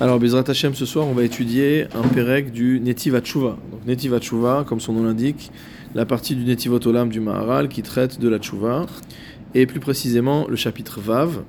[0.00, 3.56] Alors, Bezrat Hashem, ce soir, on va étudier un Perek du Netiv Hatshuva.
[3.70, 5.50] Donc, Netiv Hatshuva, comme son nom l'indique,
[5.94, 8.86] la partie du Netivot Olam du Maharal qui traite de la Tshuva,
[9.54, 11.42] et plus précisément le chapitre Vav.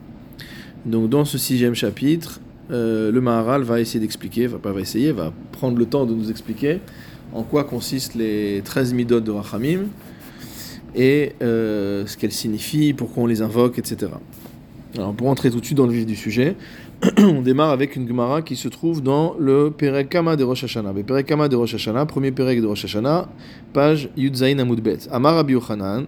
[0.86, 5.12] Donc, dans ce sixième chapitre, euh, le Maharal va essayer d'expliquer, va pas va essayer,
[5.12, 6.80] va prendre le temps de nous expliquer
[7.34, 9.86] en quoi consistent les 13 midot de Rachamim
[10.96, 14.12] et euh, ce qu'elles signifient, pourquoi on les invoque, etc.
[14.96, 16.55] Alors pour entrer tout de suite dans le vif du sujet,
[17.18, 20.94] on démarre avec une Gemara qui se trouve dans le Perek Kama de Rosh Hashanah.
[20.94, 23.28] Le Perek Kama de Rosh Hashanah, premier Perek de Rosh Hashanah,
[23.74, 25.10] page Yudzaïn Amudbet.
[25.11, 26.06] Amar Rabbi Yochanan,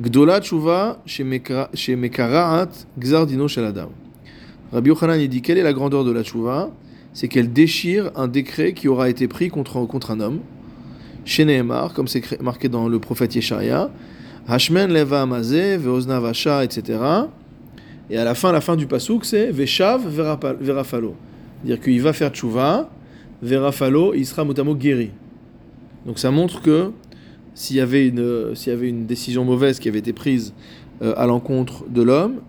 [0.00, 3.88] Gdola Tshuva Shemekaraat Gzardino Shaladam.
[4.72, 6.70] Rabbi Yochanan il dit quelle est la grandeur de la Tshuva?
[7.12, 10.40] C'est qu'elle déchire un décret qui aura été pris contre, un homme.
[11.24, 13.90] Chez Nehemar, comme c'est marqué dans le prophète Yesharia,
[14.46, 16.98] Hashmen Leva Amazé, Veozna Vasha, etc.
[18.10, 21.14] Et à la fin, la fin du pasouk, c'est Veshav Verafalo.
[21.62, 22.90] C'est-à-dire qu'il va faire tchouva,
[23.42, 25.10] Verafalo, il sera motamo guéri.
[26.06, 26.90] Donc ça montre que
[27.54, 30.54] s'il y, avait une, s'il y avait une décision mauvaise qui avait été prise
[31.02, 32.40] euh, à l'encontre de l'homme,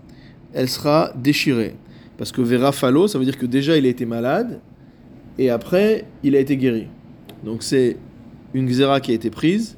[0.53, 1.75] elle sera déchirée.
[2.17, 4.59] Parce que Verafalo, ça veut dire que déjà il a été malade,
[5.37, 6.87] et après il a été guéri.
[7.43, 7.97] Donc c'est
[8.53, 9.77] une xéra qui a été prise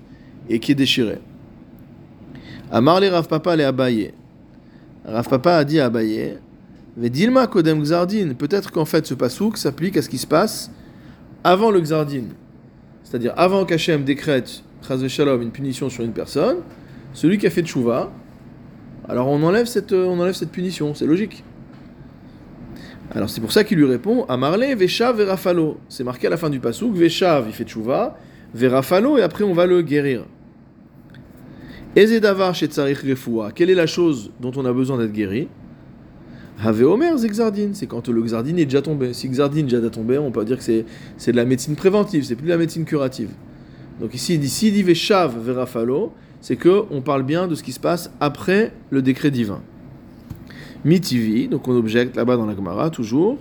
[0.50, 1.20] et qui est déchirée.
[2.72, 4.12] Amar les Rav Papa les.
[5.06, 6.38] Rav Papa a dit à Abaye,
[6.96, 10.70] Vedilma Kodem Xardin, peut-être qu'en fait ce pasouk s'applique à ce qui se passe
[11.44, 12.26] avant le Xardin.
[13.04, 14.64] C'est-à-dire avant qu'Hachem décrète,
[15.08, 16.58] Shalom, une punition sur une personne,
[17.14, 18.12] celui qui a fait Tchouva,
[19.10, 21.44] alors on enlève cette, on enlève cette punition, c'est logique.
[23.14, 25.80] Alors c'est pour ça qu'il lui répond, Amarle, Veshav, Verafalo.
[25.90, 28.18] C'est marqué à la fin du pasouk, Veshav, il fait Tchouva,
[28.54, 30.26] Verafalo, et après on va le guérir.
[31.96, 32.70] Ezedavar chez
[33.54, 35.50] quelle est la chose dont on a besoin d'être guéri?
[36.64, 39.14] Have Omer Zexardine, c'est quand le Xardine est déjà tombé.
[39.14, 40.86] Si Xardine est déjà tombé, on peut dire que c'est,
[41.18, 43.32] c'est de la médecine préventive, c'est plus de la médecine curative.
[44.00, 47.64] Donc ici, il dit, si dit Veshav Verafalo, c'est que on parle bien de ce
[47.64, 49.62] qui se passe après le décret divin.
[50.86, 53.38] Mitivi, donc on objecte là-bas dans la Gemara, toujours.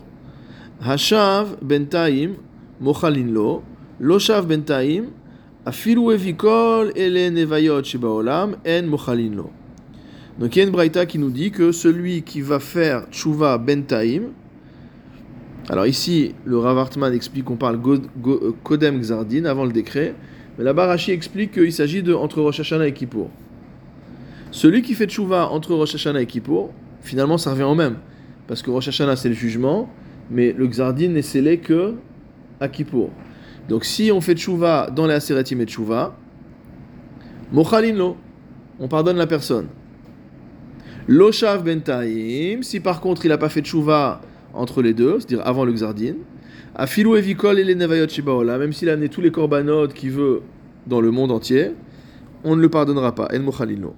[0.82, 2.32] Hashav Bentaim
[2.80, 3.62] Mochalinlo,
[4.00, 5.04] Loshav Bentaim
[5.66, 9.50] Afilu evikol ele nevayot shibaolam en mochalinlo.
[10.38, 13.58] Donc il y a une braïta qui nous dit que celui qui va faire tshuva
[13.58, 14.30] bentaim,
[15.68, 17.78] alors ici le Rav Hartman explique qu'on parle
[18.62, 20.14] kodem gzardin avant le décret,
[20.56, 23.28] mais la Barashi explique qu'il s'agit de entre Rosh Hashanah et Kippour.
[24.52, 26.72] Celui qui fait tshuva entre Rosh Hashanah et Kippour,
[27.02, 27.96] finalement ça revient au même,
[28.46, 29.90] parce que Rosh Hashanah c'est le jugement,
[30.30, 31.96] mais le gzardin n'est scellé que
[32.60, 33.10] à Kippour.
[33.68, 36.16] Donc si on fait tchouva dans les Aseratim et tchouva,
[37.52, 38.16] mochalin lo,
[38.78, 39.68] on pardonne la personne.
[41.06, 44.20] Loshav bentaim, si par contre il n'a pas fait tchouva
[44.54, 46.14] entre les deux, c'est-à-dire avant le xardin,
[46.74, 50.42] afilou evikol et les nevayot shibaola, même s'il a amené tous les korbanot qu'il veut
[50.86, 51.72] dans le monde entier,
[52.44, 53.28] on ne le pardonnera pas.
[53.34, 53.94] En mochalin lo.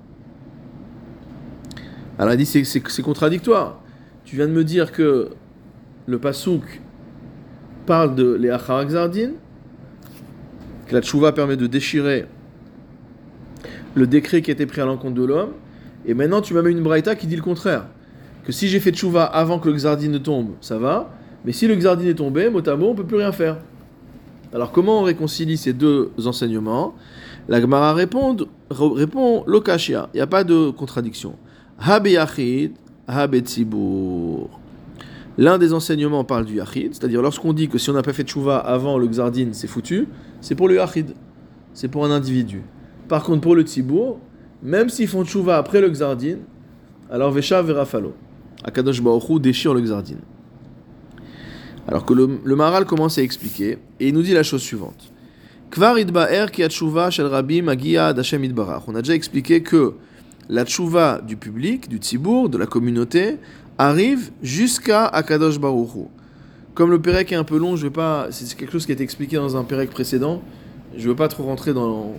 [2.18, 3.80] Alors dit c'est, contradictoire.
[4.24, 5.30] Tu viens de me dire que
[6.06, 6.62] le pasouk
[7.86, 9.32] parle de les Xardin,
[10.92, 12.26] la tchouva permet de déchirer
[13.94, 15.52] le décret qui a été pris à l'encontre de l'homme,
[16.06, 17.86] et maintenant tu m'as mis une braïta qui dit le contraire.
[18.44, 21.10] Que si j'ai fait tchouva avant que le xardine ne tombe, ça va,
[21.44, 23.58] mais si le xardine est tombé, mot à mot, on peut plus rien faire.
[24.52, 26.94] Alors comment on réconcilie ces deux enseignements?
[27.48, 28.36] La Gemara répond,
[28.70, 31.36] répond lokashia, il n'y a pas de contradiction.
[31.78, 32.72] Habe yachid,
[33.06, 33.42] habe
[35.38, 38.24] L'un des enseignements parle du yachid, c'est-à-dire lorsqu'on dit que si on n'a pas fait
[38.24, 40.08] tchouva avant le xardine, c'est foutu,
[40.40, 41.14] c'est pour le yachid,
[41.72, 42.62] c'est pour un individu.
[43.08, 44.18] Par contre, pour le tzibour,
[44.62, 46.40] même s'ils font tchouva après le xardine,
[47.10, 48.14] alors vesha verafalo.
[48.64, 50.20] Akadosh Baruch déchire le xardine.
[51.88, 55.12] Alors que le, Maharal commence à expliquer, et il nous dit la chose suivante.
[55.70, 58.44] Kvar idba'er ki shel rabim agia d'Hashem.
[58.86, 59.94] On a déjà expliqué que
[60.48, 63.38] la tchouva du public, du tzibour, de la communauté,
[63.78, 66.06] arrive jusqu'à Akadosh Baruchu.
[66.74, 68.28] Comme le Pérec est un peu long, je vais pas.
[68.30, 70.42] C'est quelque chose qui a été expliqué dans un Pérec précédent.
[70.96, 72.12] Je veux pas trop rentrer dans.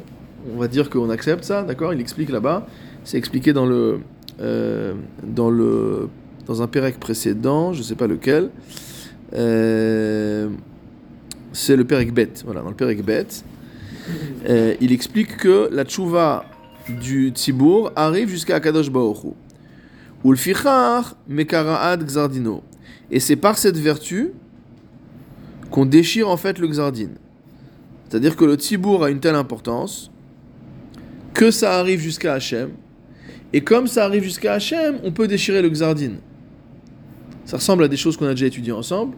[0.54, 1.94] On va dire qu'on accepte ça, d'accord?
[1.94, 2.68] Il explique là-bas.
[3.04, 4.00] C'est expliqué dans le.
[4.42, 6.10] Euh, dans le.
[6.46, 8.50] Dans un Pérec précédent, je ne sais pas lequel.
[9.34, 10.50] Euh,
[11.54, 12.44] c'est le Pérec bête.
[12.46, 13.44] Voilà, dans le Pérec bête.
[14.50, 16.46] Euh, il explique que la tchouva
[17.02, 19.30] du Tzibour arrive jusqu'à Akadosh Baruchu.
[22.06, 22.64] Xardino.
[23.12, 24.32] Et c'est par cette vertu
[25.70, 27.16] qu'on déchire en fait le Xardine.
[28.08, 30.12] C'est-à-dire que le Tzibour a une telle importance
[31.34, 32.72] que ça arrive jusqu'à Hachem.
[33.54, 36.18] Et comme ça arrive jusqu'à Hachem, on peut déchirer le Xardine.
[37.46, 39.16] Ça ressemble à des choses qu'on a déjà étudiées ensemble.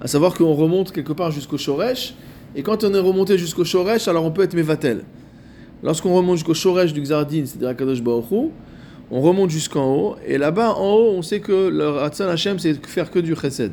[0.00, 2.14] À savoir qu'on remonte quelque part jusqu'au Shoresh,
[2.54, 5.04] et quand on est remonté jusqu'au Shoresh, alors on peut être Mevatel.
[5.82, 8.52] Lorsqu'on remonte jusqu'au Shoresh du Xardin, c'est-à-dire à Kadosh Baruch
[9.10, 12.84] on remonte jusqu'en haut, et là-bas, en haut, on sait que le Ratzal Hashem, c'est
[12.86, 13.72] faire que du Chesed.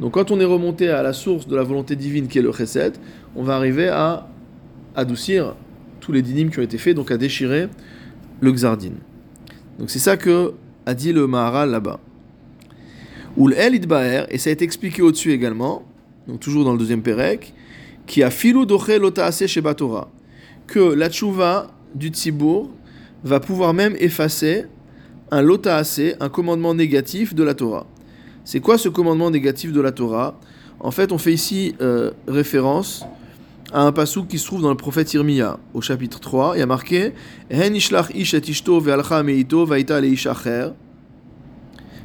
[0.00, 2.52] Donc quand on est remonté à la source de la volonté divine qui est le
[2.52, 2.94] Chesed,
[3.36, 4.26] on va arriver à
[4.96, 5.54] adoucir
[6.00, 7.68] tous les dynimes qui ont été faits, donc à déchirer
[8.40, 8.92] le Xardin.
[9.78, 10.54] Donc c'est ça que
[10.86, 12.00] a dit le Maharal là-bas.
[13.36, 15.82] Ou el itbaer, et ça a été expliqué au-dessus également,
[16.26, 17.54] donc toujours dans le deuxième Pérec,
[18.06, 19.62] qui a filou doche lotaase chez
[20.66, 22.70] que la tchouva du Tzibour
[23.24, 24.66] va pouvoir même effacer
[25.30, 27.86] un lotaase, un commandement négatif de la Torah.
[28.44, 30.38] C'est quoi ce commandement négatif de la Torah?
[30.80, 33.04] En fait, on fait ici euh, référence
[33.72, 36.56] à un passou qui se trouve dans le prophète Irmia, au chapitre 3.
[36.56, 37.12] Il y a marqué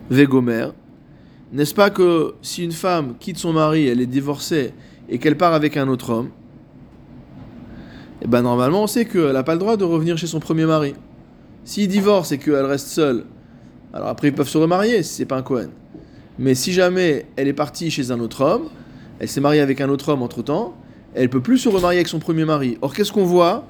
[0.09, 0.67] ve'gomer.
[1.53, 4.73] N'est-ce pas que si une femme quitte son mari, elle est divorcée
[5.09, 6.29] et qu'elle part avec un autre homme,
[8.25, 10.39] et eh ben normalement on sait qu'elle n'a pas le droit de revenir chez son
[10.39, 10.95] premier mari.
[11.63, 13.23] S'il divorce et qu'elle reste seule,
[13.93, 15.69] alors après ils peuvent se remarier si c'est pas un Cohen.
[16.39, 18.63] Mais si jamais elle est partie chez un autre homme,
[19.19, 20.73] elle s'est mariée avec un autre homme entre temps,
[21.13, 22.79] elle peut plus se remarier avec son premier mari.
[22.81, 23.67] Or qu'est-ce qu'on voit?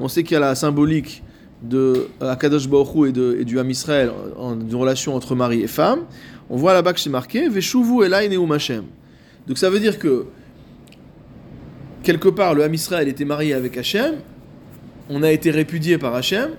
[0.00, 1.22] On sait qu'il y a la symbolique
[1.62, 6.04] de Akadosh Baruch et, et du Ham Israël, en, une relation entre mari et femme.
[6.48, 8.84] On voit là-bas que c'est marqué Veshuvu elai neum Hashem.
[9.46, 10.24] Donc ça veut dire que
[12.02, 12.74] quelque part le Ham
[13.06, 14.16] était marié avec Hachem,
[15.08, 16.50] on a été répudié par Hachem.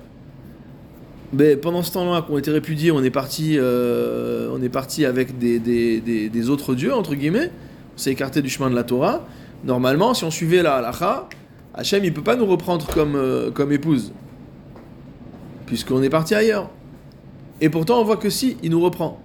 [1.33, 5.37] Mais pendant ce temps-là qu'on été répudié, on est parti, euh, on est parti avec
[5.37, 7.51] des, autres dieux entre guillemets.
[7.95, 9.25] On s'est écarté du chemin de la Torah.
[9.63, 11.29] Normalement, si on suivait la halacha,
[11.73, 14.11] Hachem il peut pas nous reprendre comme, euh, comme épouse,
[15.65, 16.69] puisqu'on est parti ailleurs.
[17.61, 19.21] Et pourtant, on voit que si, il nous reprend.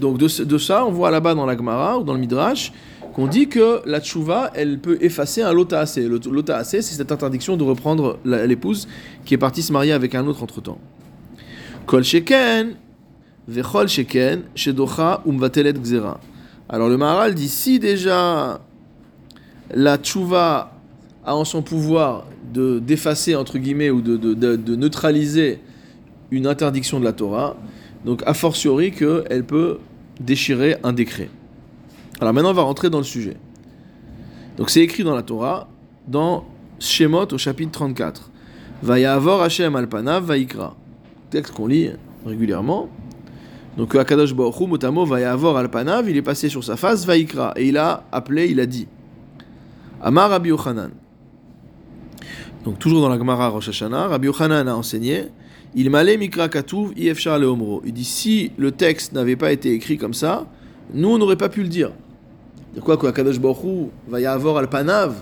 [0.00, 2.72] Donc de, de ça, on voit là-bas dans la Gemara ou dans le Midrash
[3.16, 5.96] qu'on dit que la tchouva, elle peut effacer un lotaase.
[5.96, 8.86] Le lotaase, c'est cette interdiction de reprendre l'épouse
[9.24, 10.78] qui est partie se marier avec un autre entre-temps.
[11.86, 12.74] Kol sheken,
[13.48, 16.20] vechol sheken, shedocha umvatelet gzera.
[16.68, 18.60] Alors le Maharal dit si déjà
[19.72, 20.72] la tchouva
[21.24, 25.60] a en son pouvoir de d'effacer entre guillemets ou de, de, de, neutraliser
[26.30, 27.56] une interdiction de la Torah,
[28.04, 29.78] donc a fortiori qu'elle peut
[30.20, 31.30] déchirer un décret.
[32.20, 33.36] Alors maintenant, on va rentrer dans le sujet.
[34.56, 35.68] Donc c'est écrit dans la Torah,
[36.08, 36.44] dans
[36.78, 38.30] Shemot au chapitre 34.
[38.82, 40.74] Vayavor Hashem alpanav vaikra.
[41.30, 41.90] Texte qu'on lit
[42.24, 42.88] régulièrement.
[43.76, 47.52] Donc Akadosh Baruch motamo Vayavor alpanav, il est passé sur sa face, vaikra.
[47.56, 48.86] Et il a appelé, il a dit.
[50.02, 50.90] Amar Rabbi Yochanan.
[52.64, 55.26] Donc toujours dans la Gemara Rosh Hashanah, Rabbi Yochanan a enseigné
[55.78, 57.82] il m'allait mikra katuv ifshar leomro.
[57.84, 60.46] Il dit si le texte n'avait pas été écrit comme ça,
[60.94, 61.92] nous on n'aurait pas pu le dire.
[62.76, 65.14] De quoi que Akadosh Baruch va y avoir al panav,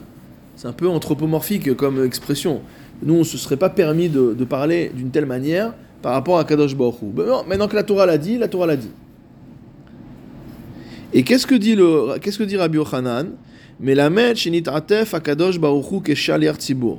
[0.56, 2.60] c'est un peu anthropomorphique comme expression.
[3.02, 5.72] Nous on ne se serait pas permis de, parler d'une telle manière
[6.02, 6.96] par rapport à Kadosh Baruch
[7.48, 8.90] Maintenant que la Torah l'a dit, la Torah l'a dit.
[11.12, 13.28] Et qu'est-ce que dit le, qu'est-ce que dit Rabbi Yochanan?
[13.78, 15.60] Mais la akadosh
[16.58, 16.98] tzibur.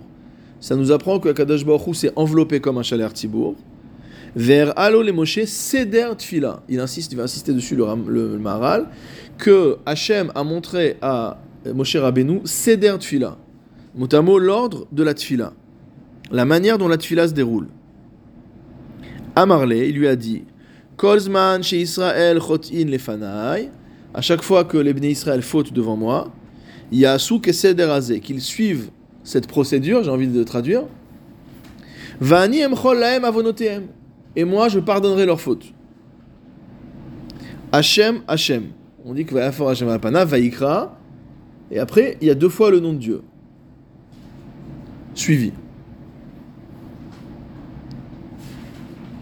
[0.62, 3.56] Ça nous apprend que Akadosh baruchu s'est enveloppé comme un chaler tzibour.
[4.36, 6.62] Vers alo le Moshe seder tfila.
[6.68, 8.88] Il insiste, il va insister dessus le, le, Maharal,
[9.38, 11.38] que Hachem a montré à
[11.74, 13.38] Moshe Rabbeinu seder tfila.
[13.96, 15.54] Motamo l'ordre de la tfila.
[16.32, 17.68] La manière dont la tfila se déroule.
[19.38, 20.44] Amarle, il lui a dit
[20.98, 23.70] Kolzman chez Israël chotin lefanai.
[24.13, 26.32] À chaque fois que les bénis Israël fautent devant moi,
[26.92, 28.89] il y a souk et sederazé, qu'ils suivent
[29.24, 30.84] cette procédure, j'ai envie de traduire.
[32.22, 33.88] Vani emchol laem avonotem.
[34.36, 35.65] Et moi, je pardonnerai leurs fautes.
[37.72, 38.68] Hachem, Hachem.
[39.04, 40.98] On dit que va Vayafor Hachem Alpana, Vaikra.
[41.72, 43.22] Et après, il y a deux fois le nom de Dieu.
[45.13, 45.51] Suivi.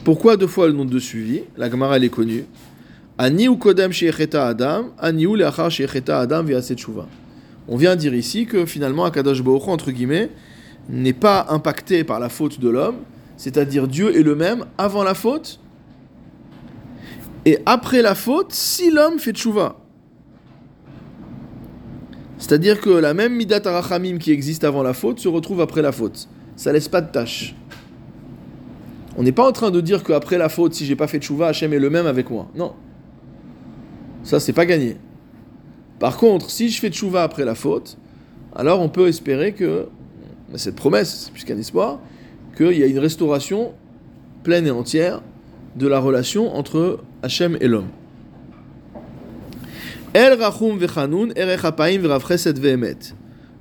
[0.04, 1.44] Pourquoi deux fois le nom de suivi?
[1.56, 2.44] La Gemara, elle est connue.
[3.18, 6.60] Ani ou Adam, ani ou Adam via
[7.68, 10.30] On vient dire ici que finalement Akadosh Baruch entre guillemets
[10.90, 12.98] n'est pas impacté par la faute de l'homme,
[13.44, 15.60] c'est-à-dire Dieu est le même avant la faute
[17.44, 19.76] et après la faute si l'homme fait tchouva.
[22.38, 25.92] C'est-à-dire que la même midat arachamim qui existe avant la faute se retrouve après la
[25.92, 26.30] faute.
[26.56, 27.54] Ça laisse pas de tâche.
[29.18, 31.50] On n'est pas en train de dire qu'après la faute, si j'ai pas fait tchouva,
[31.50, 32.48] Hachem est le même avec moi.
[32.56, 32.74] Non.
[34.24, 34.96] Ça, c'est pas gagné.
[36.00, 37.98] Par contre, si je fais tchouva après la faute,
[38.56, 39.90] alors on peut espérer que,
[40.56, 42.00] cette promesse, puisqu'il y a un espoir,
[42.56, 43.74] qu'il y a une restauration
[44.44, 45.22] pleine et entière
[45.76, 47.88] de la relation entre Hachem et l'homme.
[50.14, 51.30] El Rachum Vechanun.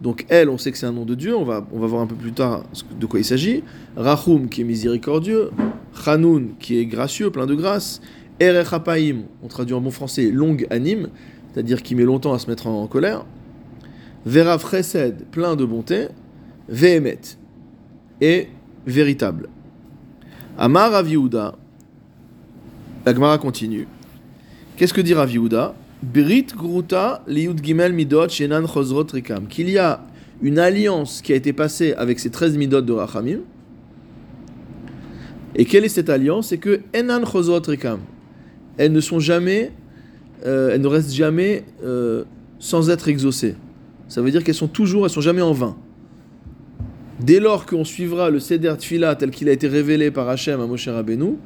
[0.02, 2.02] Donc El, on sait que c'est un nom de Dieu, on va, on va voir
[2.02, 2.64] un peu plus tard
[2.98, 3.62] de quoi il s'agit.
[3.96, 5.50] Rachum qui est miséricordieux,
[5.94, 8.00] Chanun qui est gracieux, plein de grâce,
[8.40, 11.08] Erech Apaim, on traduit en bon français longue anime,
[11.52, 13.24] c'est-à-dire qui met longtemps à se mettre en, colère.
[14.26, 16.08] Verav Chesed, plein de bonté,
[16.68, 17.20] Vehemet,
[18.20, 18.48] et
[18.86, 19.48] véritable.
[20.58, 21.08] Amar Rav
[23.04, 23.88] la Gemara continue.
[24.76, 25.30] Qu'est-ce que dit Rav
[26.02, 28.64] Brit Gruta Liud Gimel Midot Shenan.
[29.48, 30.04] Qu'il y a
[30.40, 33.40] une alliance qui a été passée avec ces 13 Midot de Rachamim.
[35.54, 36.48] Et quelle est cette alliance?
[36.48, 37.22] C'est que Enan.
[38.78, 39.72] Elles ne sont jamais,
[40.46, 42.24] euh, elles ne restent jamais euh,
[42.58, 43.56] sans être exaucées.
[44.08, 45.76] Ça veut dire qu'elles sont toujours, elles sont jamais en vain.
[47.20, 50.66] Dès lors qu'on suivra le Seder Tfila tel qu'il a été révélé par Hachem à
[50.66, 51.36] Moshe Rabbeinu,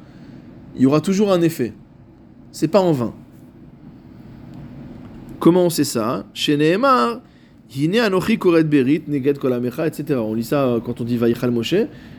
[0.75, 1.73] il y aura toujours un effet.
[2.51, 3.13] C'est pas en vain.
[5.39, 6.25] Comment on sait ça?
[6.33, 7.21] Chez Nehemar,
[8.03, 10.19] Anochi Koret Berit, Neged Kolamecha, etc.
[10.23, 11.75] On lit ça euh, quand on dit Vaïchal Moshe,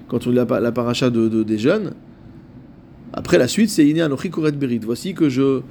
[0.08, 1.94] quand on lit la, paracha de, des jeunes.
[3.12, 4.80] Après la suite, c'est Hine Anochi Koret Berit.
[4.84, 5.62] Voici que je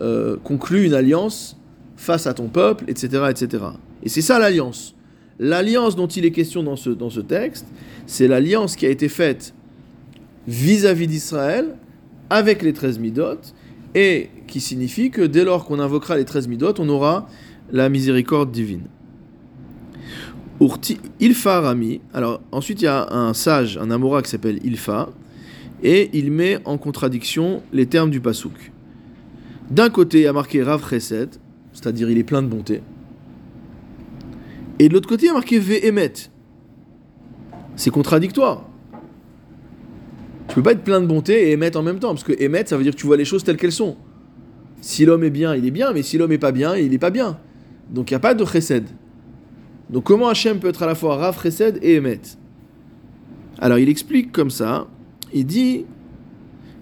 [0.00, 1.58] euh, conclus une alliance
[1.96, 3.24] face à ton peuple, etc.
[3.30, 3.64] etc.
[4.02, 4.94] Et c'est ça l'alliance.
[5.38, 7.66] L'alliance dont il est question dans ce, dans ce texte,
[8.06, 9.54] c'est l'alliance qui a été faite
[10.46, 11.76] vis-à-vis d'Israël
[12.30, 13.40] avec les 13 midot
[13.94, 17.28] et qui signifie que dès lors qu'on invoquera les 13 midot, on aura
[17.72, 18.84] la miséricorde divine.
[21.20, 25.10] Ilfa Rami, alors ensuite il y a un sage, un Amora qui s'appelle Ilfa,
[25.82, 28.72] et il met en contradiction les termes du Pasouk.
[29.70, 32.80] D'un côté, il y a marqué Rav c'est-à-dire il est plein de bonté.
[34.78, 36.12] Et de l'autre côté, il y a marqué Vehemet.
[37.76, 38.68] C'est contradictoire.
[40.48, 42.70] Tu peux pas être plein de bonté et émettre en même temps, parce que émettre,
[42.70, 43.96] ça veut dire que tu vois les choses telles qu'elles sont.
[44.80, 46.98] Si l'homme est bien, il est bien, mais si l'homme est pas bien, il est
[46.98, 47.38] pas bien.
[47.90, 48.84] Donc il n'y a pas de chesed.
[49.90, 52.20] Donc comment Hachem peut être à la fois Rav chesed et émet
[53.58, 54.86] Alors il explique comme ça,
[55.32, 55.86] il dit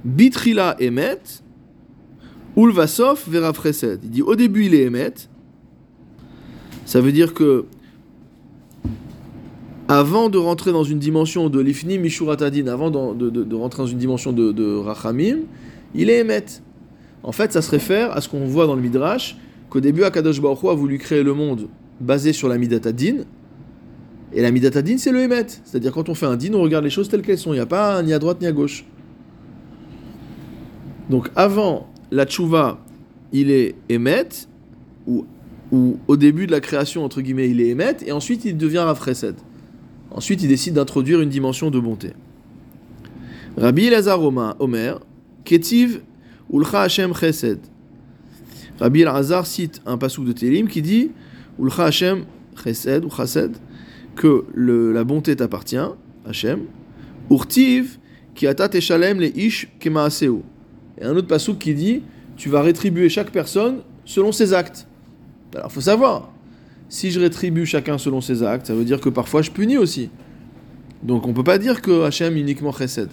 [0.04, 1.20] Bitrila émet,
[2.56, 4.00] Ulvasov verav chesed.
[4.02, 5.14] Il dit au début il est émet,
[6.84, 7.66] ça veut dire que
[9.98, 14.32] avant de rentrer dans une dimension de l'ifni mishuratadin, avant de, rentrer dans une dimension
[14.32, 15.40] de, rachamim,
[15.94, 16.46] il est émet.
[17.22, 19.36] En fait, ça se réfère à ce qu'on voit dans le midrash,
[19.68, 21.68] qu'au début, Akadosh Baruch Hu a voulu créer le monde
[22.00, 23.24] basé sur la midatadin,
[24.32, 25.46] et la midatadin, c'est le émet.
[25.64, 27.52] C'est-à-dire quand on fait un din, on regarde les choses telles qu'elles sont.
[27.52, 28.86] Il n'y a pas ni à droite ni à gauche.
[31.10, 32.78] Donc avant la tchouva,
[33.34, 34.28] il est émet,
[35.06, 35.26] ou,
[36.08, 39.34] au début de la création, entre guillemets, il est émet, et ensuite il devient rafresed.
[40.14, 42.12] Ensuite, il décide d'introduire une dimension de bonté.
[43.56, 45.00] Rabbi Elazar Omer,
[45.44, 46.02] Ketiv
[46.52, 47.60] Ulcha Hashem Chesed.
[48.78, 51.10] Rabbi Elazar cite un passage de Télim qui dit
[51.58, 52.24] Ulcha Hashem
[52.62, 53.56] Chesed ou Chesed,
[54.14, 55.76] que la bonté t'appartient,
[56.26, 56.60] Hashem.
[57.30, 57.98] Urtiv
[58.34, 60.42] qui atat shalem le ish kemaaseu.
[60.98, 62.02] Et un autre passage qui dit
[62.36, 64.86] Tu vas rétribuer chaque personne selon ses actes.
[65.54, 66.31] Alors, faut savoir,
[66.92, 70.10] si je rétribue chacun selon ses actes, ça veut dire que parfois je punis aussi.
[71.02, 73.08] Donc on ne peut pas dire que Hachem uniquement chesed.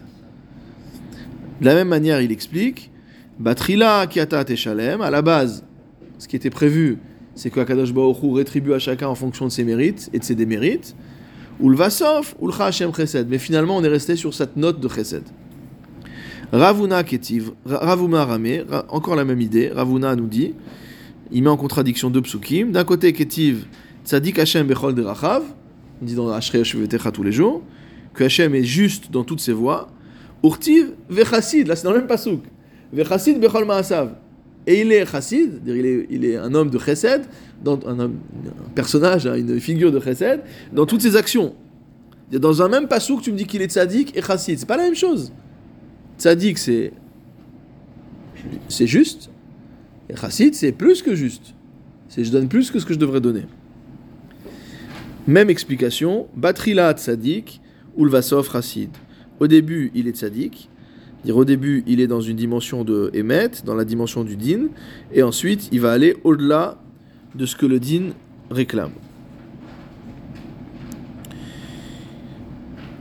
[1.62, 2.91] De la même manière, il explique
[3.39, 5.63] Batrila kiata teshalem, à la base,
[6.17, 6.98] ce qui était prévu,
[7.36, 10.36] c'est que Akadosh Baruch rétribue à chacun en fonction de ses mérites et de ses
[10.36, 10.93] démérites.
[11.62, 13.29] Ou le vasov, ou le Hachem chesed.
[13.29, 15.24] Mais finalement, on est resté sur cette note de chesed.
[16.51, 19.69] Ravuna ketiv, Ravuna rame, encore la même idée.
[19.69, 20.53] Ravuna nous dit
[21.31, 22.71] il met en contradiction deux psukim.
[22.71, 23.65] D'un côté, Ketiv,
[24.05, 25.43] Tzadik Hashem Bechol Derachav,
[26.01, 27.62] on dit dans Ashrei Hashuvetecha tous les jours,
[28.13, 29.89] que Hashem est juste dans toutes ses voies.
[30.43, 32.41] Urtiv Vechassid, là c'est dans le même pasuk.
[32.93, 34.15] Vechassid Bechol Maasav.
[34.67, 37.24] Et il est chassid, il est, il est un homme de chesed,
[37.63, 38.12] dans, un,
[38.75, 41.55] personnage, hein, une figure de chesed, dans toutes ses actions.
[42.31, 44.59] Dans un même pasuk, tu me dis qu'il est tzaddik et chassid.
[44.59, 45.31] C'est pas la même chose.
[46.19, 46.93] Tzaddik, c'est
[48.67, 49.29] c'est juste,
[50.09, 51.53] et chassid, c'est plus que juste.
[52.07, 53.45] C'est je donne plus que ce que je devrais donner.
[55.27, 57.61] Même explication, Batrila tzadik,
[57.97, 58.89] Ulvasov chassid.
[59.39, 60.69] Au début, il est tzadik.
[61.23, 64.67] Dire au début, il est dans une dimension de Emet, dans la dimension du din,
[65.13, 66.77] et ensuite, il va aller au-delà
[67.35, 68.11] de ce que le din
[68.49, 68.91] réclame.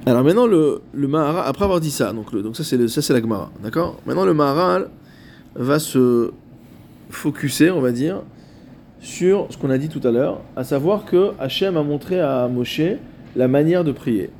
[0.04, 3.02] Alors maintenant, le, le Maharal, après avoir dit ça, donc, le, donc ça c'est ça
[3.02, 4.00] c'est la Gemara, d'accord?
[4.06, 4.88] Maintenant le Maharal
[5.54, 6.32] va se
[7.10, 8.22] focuser, on va dire,
[9.00, 12.48] sur ce qu'on a dit tout à l'heure, à savoir que Hachem a montré à
[12.48, 12.80] Moshe
[13.36, 14.30] la manière de prier.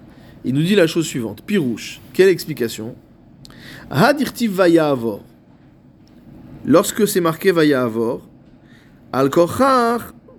[0.45, 1.43] Il nous dit la chose suivante.
[1.43, 2.95] Pirouche, quelle explication
[3.91, 5.23] Hadirtiv Vaya Avor.
[6.65, 8.29] Lorsque c'est marqué Vaya Avor,
[9.13, 9.31] Al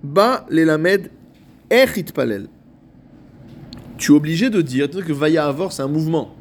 [0.02, 1.10] ba lelamed
[1.70, 2.48] ech palel.
[3.98, 6.34] Tu es obligé de dire que Vaya Avor, c'est un mouvement.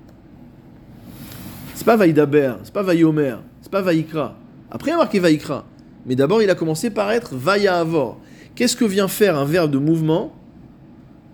[1.73, 4.35] C'est pas Vaïdaber, c'est pas Vaïomer, c'est pas Vaïkra.
[4.69, 5.65] Après, il a marqué Vaïkra.
[6.05, 8.19] Mais d'abord, il a commencé par être Vaya Avor.
[8.55, 10.33] Qu'est-ce que vient faire un verbe de mouvement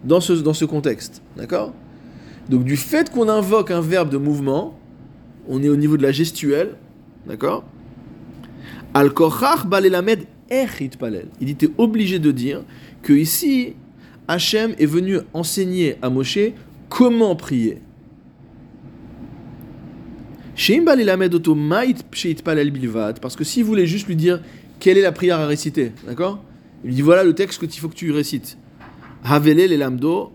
[0.03, 1.74] dans ce, dans ce contexte D'accord?
[2.50, 4.77] Donc, du fait qu'on invoque un verbe de mouvement,
[5.48, 6.75] on est au niveau de la gestuelle.
[7.27, 7.63] D'accord?
[8.93, 9.12] Al
[9.65, 10.25] balelamed
[11.00, 11.27] palel.
[11.41, 12.63] Il était obligé de dire
[13.01, 13.74] que ici,
[14.27, 16.39] Hachem est venu enseigner à Moshe
[16.89, 17.81] comment prier.
[23.22, 24.41] Parce que s'il voulait juste lui dire
[24.79, 26.39] quelle est la prière à réciter, d'accord?
[26.84, 28.58] Il lui dit voilà le texte qu'il faut que tu récites.
[29.24, 30.32] Lamdo,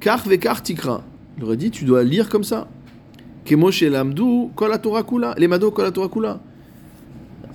[0.00, 1.02] kar vekar tikra.
[1.36, 2.68] Il aurait dit tu dois lire comme ça.
[3.50, 4.70] Lamdu kol
[5.08, 6.40] kula, lemado kol kula.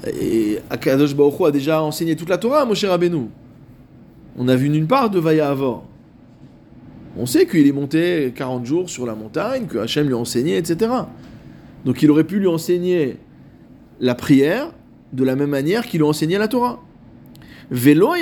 [0.05, 3.29] Et Akadosh Baruch a déjà enseigné toute la Torah à Moshe Rabbeinu.
[4.37, 5.85] On a vu nulle part de Vaya Avor.
[7.17, 10.57] On sait qu'il est monté 40 jours sur la montagne, que Hachem lui a enseigné,
[10.57, 10.91] etc.
[11.83, 13.17] Donc il aurait pu lui enseigner
[13.99, 14.71] la prière
[15.13, 16.79] de la même manière qu'il a enseigné la Torah.
[17.69, 18.13] Velo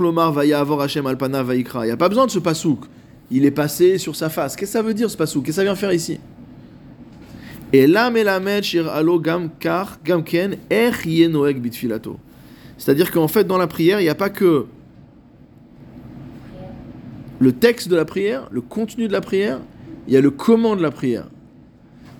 [0.00, 1.84] lomar Hachem alpana vaikra.
[1.84, 2.84] Il n'y a pas besoin de ce pasouk.
[3.30, 4.56] Il est passé sur sa face.
[4.56, 5.44] Qu'est-ce que ça veut dire ce pasouk?
[5.44, 6.18] Qu'est-ce que ça vient faire ici?
[7.72, 7.86] Et
[8.62, 12.18] shir alo gam kar gam ken bitfilato.
[12.78, 14.66] C'est-à-dire qu'en fait, dans la prière, il n'y a pas que
[17.40, 19.60] le texte de la prière, le contenu de la prière,
[20.06, 21.26] il y a le comment de la prière.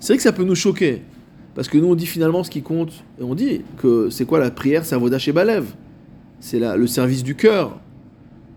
[0.01, 1.03] C'est vrai que ça peut nous choquer,
[1.55, 4.39] parce que nous on dit finalement ce qui compte, et on dit que c'est quoi
[4.39, 5.67] la prière C'est Avodah Balev,
[6.41, 7.79] c'est le service du cœur.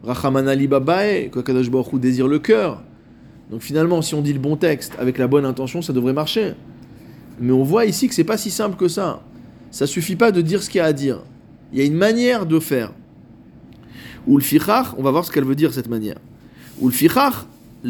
[0.04, 2.84] Rachamana babae, que Kadosh Baruch désire le cœur.
[3.52, 6.54] Donc finalement, si on dit le bon texte avec la bonne intention, ça devrait marcher.
[7.40, 9.22] Mais on voit ici que c'est pas si simple que ça.
[9.72, 11.20] Ça suffit pas de dire ce qu'il y a à dire.
[11.72, 12.94] Il y a une manière de faire.
[14.26, 14.44] Ou le
[14.98, 16.18] on va voir ce qu'elle veut dire cette manière.
[17.84, 17.90] Et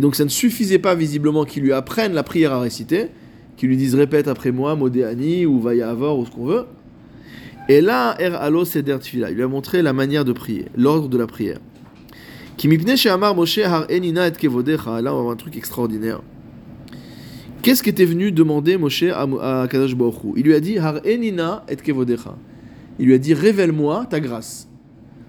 [0.00, 3.08] donc ça ne suffisait pas visiblement qu'il lui apprenne la prière à réciter,
[3.56, 6.64] qu'il lui dise répète après moi, Modéani ou Vayavor ou ce qu'on veut.
[7.68, 11.18] Et là, Er Alo Seder il lui a montré la manière de prier, l'ordre de
[11.18, 11.58] la prière.
[13.36, 14.30] Moshe Har et là
[14.80, 16.22] on va voir un truc extraordinaire.
[17.62, 21.76] Qu'est-ce qu'était venu demander Moshe à, Kadosh Baruch Il lui a dit Har Enina et
[21.76, 22.34] Kevodecha
[22.98, 24.68] il lui a dit Révèle-moi ta grâce,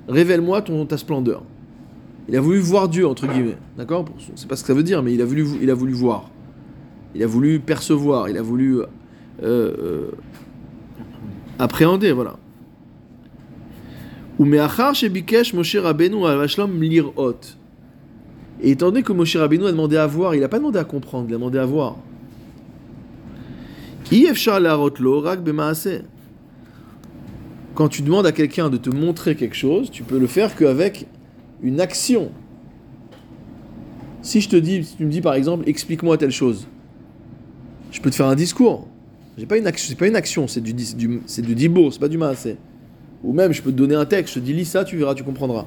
[0.08, 1.44] révèle-moi ton, ta splendeur.
[2.28, 3.58] Il a voulu voir Dieu, entre guillemets.
[3.76, 4.06] D'accord?
[4.36, 6.30] C'est pas ce que ça veut dire, mais il a voulu, il a voulu voir.
[7.16, 8.86] Il a voulu percevoir, il a voulu euh,
[9.42, 10.12] euh,
[11.58, 12.36] appréhender, voilà.
[18.62, 20.84] Et étant donné que Moshe Rabbeinu a demandé à voir, il n'a pas demandé à
[20.84, 21.98] comprendre, il a demandé à voir.
[27.80, 31.06] Quand tu demandes à quelqu'un de te montrer quelque chose, tu peux le faire qu'avec
[31.64, 32.30] une action.
[34.22, 36.68] Si je te dis, tu me dis par exemple, explique-moi telle chose,
[37.94, 38.86] je peux te faire un discours.
[39.38, 40.76] J'ai pas c'est pas une action, c'est du,
[41.26, 42.58] c'est du c'est pas du maasé.
[43.24, 45.16] Ou même, je peux te donner un texte, je te dis lis ça, tu verras,
[45.16, 45.66] tu comprendras.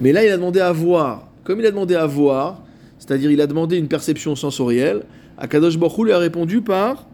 [0.00, 1.28] Mais là, il a demandé à voir.
[1.44, 2.62] Comme il a demandé à voir,
[2.98, 5.02] c'est-à-dire il a demandé une perception sensorielle,
[5.36, 7.06] Akadosh Baruch lui a répondu par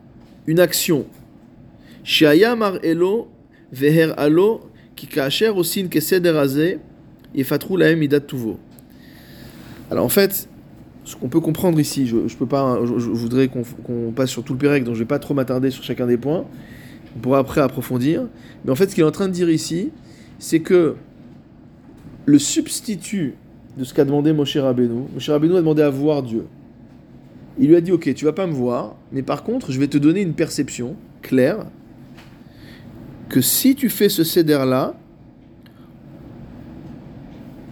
[0.46, 1.06] une action.
[2.04, 3.34] Shaya mar elo
[3.72, 4.70] Veher alo
[7.96, 8.59] midat tuvo.
[9.90, 10.48] Alors en fait,
[11.05, 14.55] ce qu'on peut comprendre ici, je, je peux pas, je, voudrais qu'on passe sur tout
[14.55, 16.44] le Pérec, donc je vais pas trop m'attarder sur chacun des points.
[17.16, 18.27] On pourra après approfondir.
[18.64, 19.90] Mais en fait, ce qu'il est en train de dire ici,
[20.38, 20.96] c'est que
[22.27, 23.35] le substitut
[23.77, 26.46] de ce qu'a demandé Moshe Rabbeinu, Moshe Rabbeinu a demandé à voir Dieu.
[27.59, 29.87] Il lui a dit, ok, tu vas pas me voir, mais par contre, je vais
[29.87, 31.66] te donner une perception claire
[33.28, 34.94] que si tu fais ce céder-là,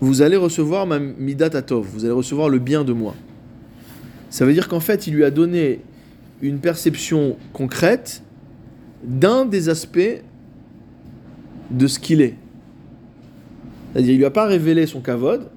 [0.01, 3.15] vous allez recevoir ma midat atov, vous allez recevoir le bien de moi.
[4.31, 5.81] Ça veut dire qu'en fait, il lui a donné
[6.41, 8.23] une perception concrète
[9.05, 10.23] d'un des aspects
[11.71, 12.35] de ce qu'il est.
[13.93, 15.49] C'est-à-dire, il lui a pas révélé son kavod,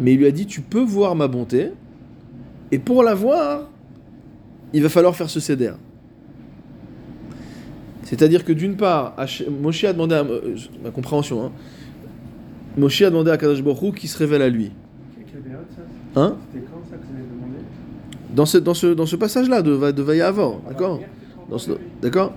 [0.00, 1.70] mais il lui a dit Tu peux voir ma bonté,
[2.72, 3.70] et pour la voir,
[4.72, 5.72] il va falloir faire ce céder.
[8.08, 9.14] C'est-à-dire que d'une part,
[9.60, 11.52] Moshe a demandé à euh, ma compréhension, hein,
[12.78, 13.62] a demandé à Kadosh
[13.96, 14.70] qui se révèle à lui.
[16.16, 16.36] Hein?
[18.34, 21.00] Dans ce, dans ce, dans ce passage-là de, de Vaya avant, d'accord?
[22.00, 22.32] D'accord?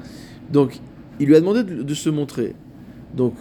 [0.52, 0.78] Donc,
[1.22, 2.54] il lui a demandé de, se montrer.
[3.16, 3.36] Donc,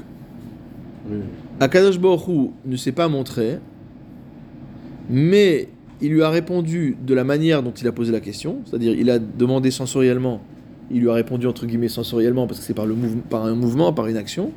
[1.58, 3.58] Akadosh Baruch ne s'est pas montré,
[5.08, 5.68] mais
[6.00, 9.10] il lui a répondu de la manière dont il a posé la question, c'est-à-dire il
[9.10, 10.40] a demandé sensoriellement,
[10.90, 12.86] il lui a répondu entre guillemets sensoriellement parce que c'est par,
[13.28, 14.52] par un mouvement, par une action,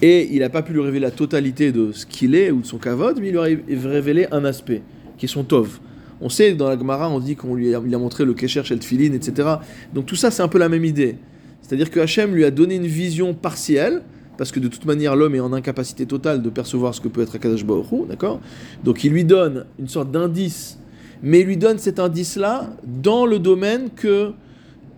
[0.00, 2.66] et il n'a pas pu lui révéler la totalité de ce qu'il est ou de
[2.66, 4.82] son kavod, mais il lui a révélé un aspect,
[5.16, 5.80] qui est son tov.
[6.20, 9.48] On sait, dans la Gemara, on dit qu'on lui a, montré le Kesher Tfilin, etc.
[9.94, 11.16] Donc tout ça, c'est un peu la même idée.
[11.62, 14.02] C'est-à-dire que Hachem lui a donné une vision partielle,
[14.36, 17.22] parce que de toute manière, l'homme est en incapacité totale de percevoir ce que peut
[17.22, 18.40] être Akadosh Baruch d'accord?
[18.84, 20.78] Donc il lui donne une sorte d'indice,
[21.22, 24.32] mais il lui donne cet indice-là dans le domaine que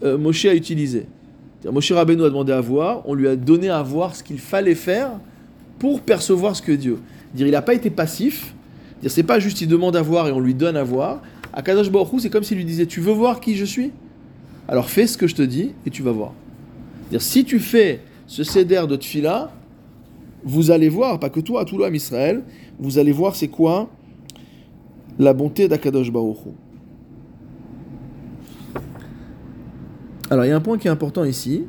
[0.02, 1.06] euh, Moshe a utilisé.
[1.70, 4.74] Moshe Rabbeinu a demandé à voir, on lui a donné à voir ce qu'il fallait
[4.74, 5.10] faire
[5.78, 6.98] pour percevoir ce que Dieu.
[7.34, 8.54] Dire, il n'a pas été passif.
[9.02, 11.20] Dire, c'est pas juste il demande à voir et on lui donne à voir.
[11.52, 13.92] À Kadosh Baruch c'est comme s'il lui disait, tu veux voir qui je suis?
[14.68, 16.32] Alors fais ce que je te dis et tu vas voir.
[17.10, 19.52] Dire, si tu fais ce céder de Tfila,
[20.44, 22.42] vous allez voir, pas que toi, tout l'homme Israël,
[22.78, 23.90] vous allez voir c'est quoi
[25.18, 26.38] la bonté d'Akadosh Baruch
[30.30, 31.64] Alors il y a un point qui est important ici,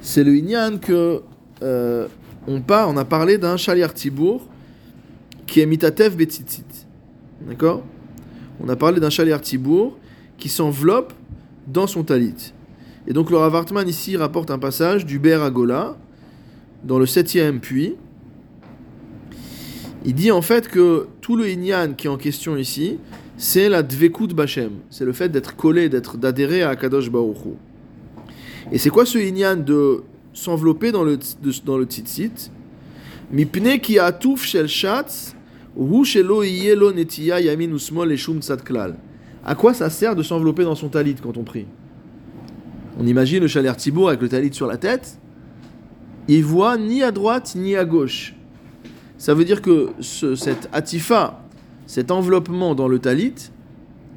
[0.00, 1.22] c'est le Inyan que
[1.62, 2.06] euh,
[2.46, 4.46] on, on a parlé d'un Shaliar Tibour
[5.46, 6.86] qui est Mitatev Betzitzit.
[7.48, 7.82] D'accord?
[8.60, 9.98] On a parlé d'un Shaliar Tibour
[10.38, 11.12] qui s'enveloppe
[11.66, 12.52] dans son talit.
[13.08, 15.96] Et donc le Rav ici rapporte un passage du Ber Agola
[16.84, 17.96] dans le septième puits.
[20.04, 22.98] Il dit en fait que tout le Inyan qui est en question ici,
[23.38, 24.72] c'est la Dvekut Bachem.
[24.90, 27.38] C'est le fait d'être collé, d'être d'adhérer à Kadosh Baruch
[28.72, 30.02] Et c'est quoi ce Inyan de
[30.34, 32.50] s'envelopper dans le, de, dans le tzitzit?
[33.30, 35.34] Mipne ki atouf shel shatz,
[35.76, 36.42] hu shelo
[36.76, 38.96] lo netiya yamin usmol eshum klal.
[39.44, 41.66] À quoi ça sert de s'envelopper dans son talit quand on prie?
[42.98, 45.18] On imagine le chaler Tibour avec le talit sur la tête.
[46.26, 48.34] Il voit ni à droite ni à gauche.
[49.16, 51.40] Ça veut dire que ce, cette atifa,
[51.88, 53.50] cet enveloppement dans le talit,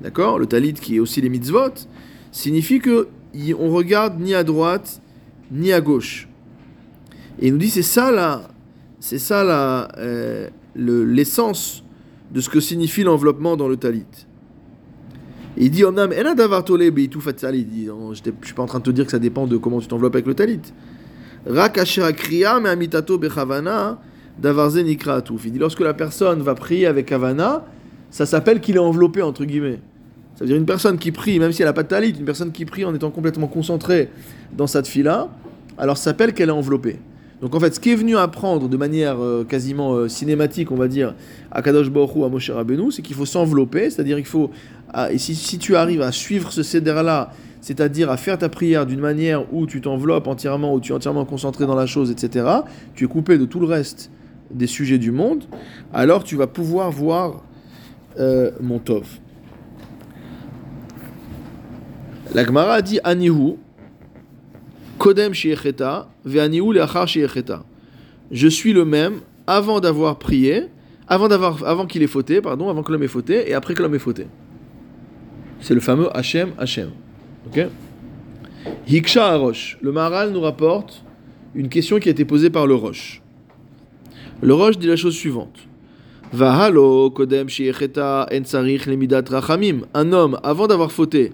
[0.04, 1.88] d'accord, le talit qui est aussi les mitzvot,
[2.32, 3.08] signifie que
[3.58, 5.02] on regarde ni à droite
[5.52, 6.28] ni à gauche.
[7.40, 8.50] Et il nous dit c'est ça là,
[9.00, 11.84] c'est ça là euh, l'essence
[12.32, 14.06] de ce que signifie l'enveloppement dans le talit.
[15.56, 16.26] il dit il dit
[17.86, 20.16] je suis pas en train de te dire que ça dépend de comment tu t'enveloppes
[20.16, 20.60] avec le talit.
[21.48, 24.02] Me amitato bechavana
[24.40, 27.66] Davarzen Il dit lorsque la personne va prier avec Havana,
[28.10, 29.80] ça s'appelle qu'il est enveloppé, entre guillemets.
[30.36, 32.26] Ça veut dire une personne qui prie, même si elle n'a pas de talit, une
[32.26, 34.10] personne qui prie en étant complètement concentrée
[34.56, 35.30] dans cette fila,
[35.78, 37.00] alors ça s'appelle qu'elle est enveloppée.
[37.42, 40.76] Donc en fait, ce qui est venu apprendre de manière euh, quasiment euh, cinématique, on
[40.76, 41.16] va dire,
[41.52, 44.52] à Kadosh Baruch à Moshe Rabbeinu, c'est qu'il faut s'envelopper, c'est-à-dire il faut,
[45.10, 49.00] et si, si, tu arrives à suivre ce céder-là, c'est-à-dire à faire ta prière d'une
[49.00, 52.46] manière où tu t'enveloppes entièrement, où tu es entièrement concentré dans la chose, etc.,
[52.94, 54.12] tu es coupé de tout le reste
[54.54, 55.44] des sujets du monde,
[55.94, 57.44] alors tu vas pouvoir voir
[58.20, 59.08] euh, mon Tov.
[62.34, 63.56] La Gemara dit Anihu,
[64.98, 67.64] Kodem Shiecheta, Ve'anihu Leachar Shiecheta.
[68.32, 69.16] Je suis le même
[69.48, 70.68] avant d'avoir prié,
[71.08, 73.82] avant, d'avoir, avant qu'il ait fauté, pardon, avant que l'homme ait fauté, et après que
[73.82, 74.28] l'homme ait fauté.
[75.60, 76.92] C'est le fameux Hachem Hachem.
[77.48, 77.68] Ok?
[78.88, 79.78] Hiksha Arosh.
[79.82, 81.04] Le Maharal nous rapporte
[81.54, 83.21] une question qui a été posée par le Roche.
[84.42, 85.60] Le Roche dit la chose suivante.
[86.32, 87.48] kodem
[89.30, 89.82] rachamim.
[89.94, 91.34] Un homme, avant d'avoir fauté,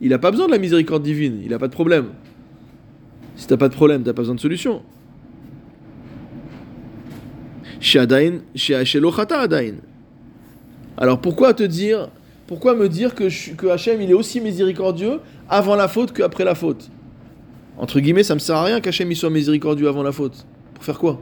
[0.00, 2.08] il n'a pas besoin de la miséricorde divine, il n'a pas de problème.
[3.36, 4.82] Si t'as pas de problème, t'as pas besoin de solution.
[10.96, 12.08] Alors pourquoi te dire,
[12.46, 16.90] pourquoi me dire que, Hachem il est aussi miséricordieux avant la faute qu'après la faute?
[17.76, 20.46] Entre guillemets, ça me sert à rien qu'Hachem soit miséricordieux avant la faute.
[20.74, 21.20] Pour faire quoi?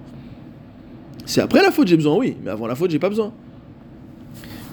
[1.25, 3.33] C'est après la faute j'ai besoin, oui, mais avant la faute j'ai pas besoin.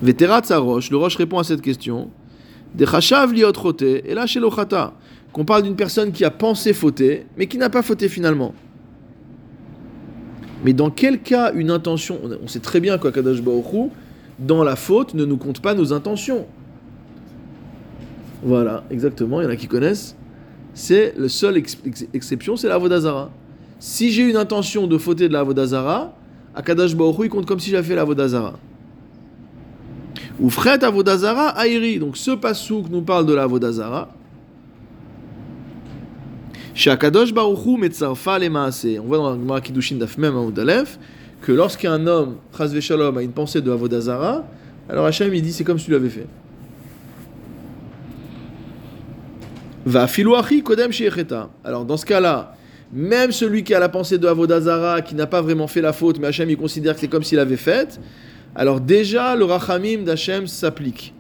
[0.02, 2.10] Vétérat roche, le roche répond à cette question.
[2.74, 4.94] Des chachav liot et là chez l'ochata,
[5.34, 8.54] qu'on parle d'une personne qui a pensé fauter, mais qui n'a pas fauté finalement.
[10.64, 13.42] Mais dans quel cas une intention, on sait très bien quoi Kadash
[14.40, 16.46] dans la faute ne nous compte pas nos intentions.
[18.42, 20.16] Voilà, exactement, il y en a qui connaissent.
[20.74, 23.32] C'est le seul exception, c'est la Vodazara.
[23.80, 26.14] Si j'ai une intention de fauter de la Vodazara,
[26.56, 28.54] Akadash Baruch il compte comme si j'avais fait la Vodazara.
[30.40, 32.00] Ou fret Avodazara Airi.
[32.00, 34.10] Donc ce pasouk nous parle de la Vodazara.
[36.74, 40.34] Shakadosh Baruchu Metzarfa le On voit dans la Gemara Kiddushin Daf Mem
[41.42, 44.46] que lorsqu'un homme, Chazve Shalom, a une pensée de Avodazara,
[44.90, 46.28] alors Hachem il dit c'est comme si tu l'avais fait.
[49.86, 50.92] Va filouachi kodem
[51.64, 52.56] Alors dans ce cas-là,
[52.92, 56.20] même celui qui a la pensée de Avodazara, qui n'a pas vraiment fait la faute,
[56.20, 58.00] mais Hachem il considère que c'est comme s'il avait fait,
[58.56, 61.14] alors déjà le rachamim d'Hachem s'applique.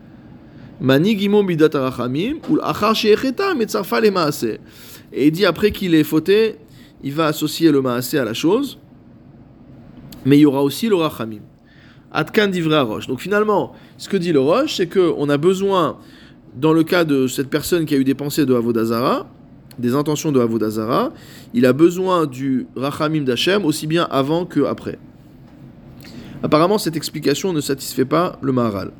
[0.81, 0.85] Et
[5.25, 6.55] il dit après qu'il est fauté,
[7.03, 8.79] il va associer le maase à la chose,
[10.25, 11.41] mais il y aura aussi le rachamim.
[12.11, 13.07] Atkan divra roche.
[13.07, 15.99] Donc finalement, ce que dit le roche, c'est qu'on a besoin,
[16.55, 19.27] dans le cas de cette personne qui a eu des pensées de Avodazara,
[19.79, 21.11] des intentions de Avodazara,
[21.53, 24.99] il a besoin du rachamim d'Hachem aussi bien avant que après.
[26.43, 28.91] Apparemment, cette explication ne satisfait pas le Maharal.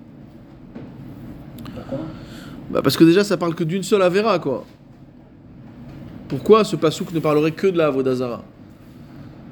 [1.76, 2.00] Pourquoi
[2.72, 4.65] Bah parce que déjà, ça parle que d'une seule Avera, quoi.
[6.28, 8.44] Pourquoi ce pasouk ne parlerait que de la Avodazara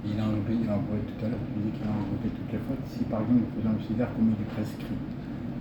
[0.06, 2.52] Il a enlevé, il a enlevé tout à l'heure, tu disais qu'il a enlevé toutes
[2.52, 2.98] les fautes.
[2.98, 4.96] Si par exemple, le faisant le sidère comme il est prescrit.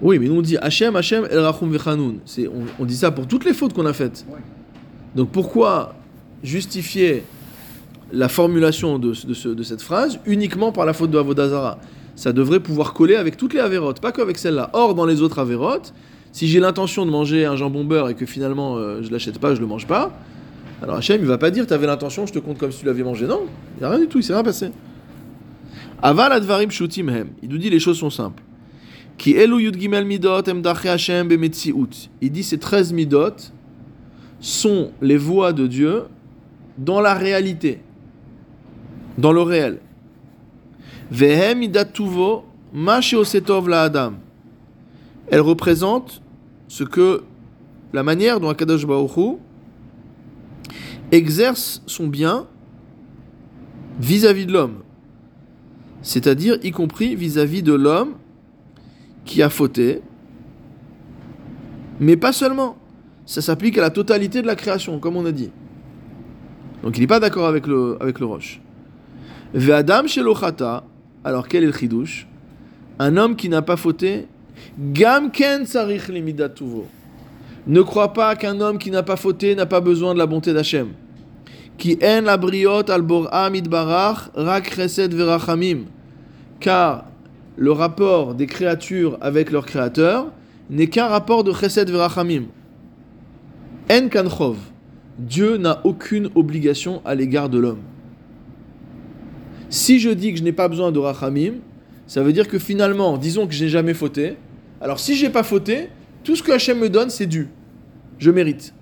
[0.03, 2.19] Oui, mais nous on dit Hachem, Hachem, El Rachum Vechanoun.
[2.39, 4.27] On, on dit ça pour toutes les fautes qu'on a faites.
[4.29, 4.41] Ouais.
[5.17, 5.95] Donc pourquoi
[6.45, 7.25] justifier
[8.13, 11.79] la formulation de, de, ce- de cette phrase uniquement par la faute de Avodazara?
[12.15, 14.71] Ça devrait pouvoir coller avec toutes les avérotes, pas qu'avec celle-là.
[14.73, 15.93] Or, dans les autres avérotes,
[16.33, 19.55] si j'ai l'intention de manger un jambon beurre et que finalement euh, je l'achète pas,
[19.55, 20.13] je le mange pas,
[20.83, 23.03] alors Hachem il va pas dire t'avais l'intention, je te compte comme si tu l'avais
[23.03, 23.27] mangé.
[23.27, 23.43] Non,
[23.77, 24.71] il n'y a rien du tout, il s'est rien passé.
[26.03, 27.29] Aval advarim shutim hem.
[27.43, 28.43] Il nous dit les choses sont simples.
[29.17, 30.43] Ki elu yud gimel midot.
[32.21, 33.31] Il dit ces 13 midot
[34.47, 36.05] sont les voix de Dieu
[36.79, 37.81] dans la réalité,
[39.19, 39.81] dans le réel.
[41.11, 44.13] Vehem midat tuvo ma sheosetov la adam.
[45.33, 46.23] Elle représente
[46.69, 47.25] ce que
[47.93, 49.41] la manière dont Akadosh Baruch
[51.11, 52.47] exerce son bien
[53.99, 54.83] vis-à-vis de l'homme,
[56.03, 58.15] c'est-à-dire y compris vis-à-vis de l'homme
[59.25, 60.03] qui a fauté,
[61.99, 62.77] mais pas seulement.
[63.27, 65.51] Ça s'applique à la totalité de la création, comme on a dit.
[66.83, 68.61] Donc il n'est pas d'accord avec le, avec le roche.
[69.53, 70.85] Ve'adam shelochata,
[71.25, 72.29] alors quel est le chidouche?
[73.01, 74.27] Un homme qui n'a pas fauté,
[74.79, 76.55] gam ken sarich limidat.
[77.67, 80.53] Ne crois pas qu'un homme qui n'a pas fauté n'a pas besoin de la bonté
[80.53, 80.91] d'Hachem.
[81.79, 83.05] Qui en la briot al
[84.63, 85.87] chesed verachamim.
[86.61, 87.07] Car
[87.57, 90.29] le rapport des créatures avec leur créateur
[90.71, 92.45] n'est qu'un rapport de chesed verachamim.
[93.91, 94.57] En kanchov.
[95.19, 97.83] Dieu n'a aucune obligation à l'égard de l'homme.
[99.71, 101.55] Si je dis que je n'ai pas besoin de rachamim,
[102.07, 104.37] ça veut dire que finalement, disons que je n'ai jamais fauté.
[104.81, 105.89] Alors si j'ai pas fauté,
[106.25, 107.49] tout ce que Hachem me donne, c'est dû.
[108.19, 108.75] Je mérite.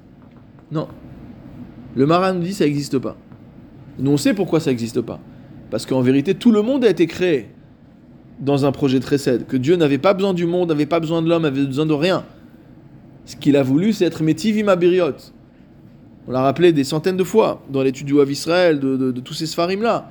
[0.73, 0.89] Non.
[1.95, 3.17] Le Maran nous dit ça n'existe pas.
[3.99, 5.21] Nous on sait pourquoi ça n'existe pas.
[5.71, 7.49] Parce qu'en vérité, tout le monde a été créé
[8.41, 9.47] dans un projet de Chesed.
[9.47, 11.93] Que Dieu n'avait pas besoin du monde, n'avait pas besoin de l'homme, avait besoin de
[11.93, 12.25] rien.
[13.27, 15.33] Ce qu'il a voulu, c'est être Métiv Abiriot.
[16.27, 20.11] On l'a rappelé des centaines de fois dans l'étude du Israël, de, tous ces Sfarim-là,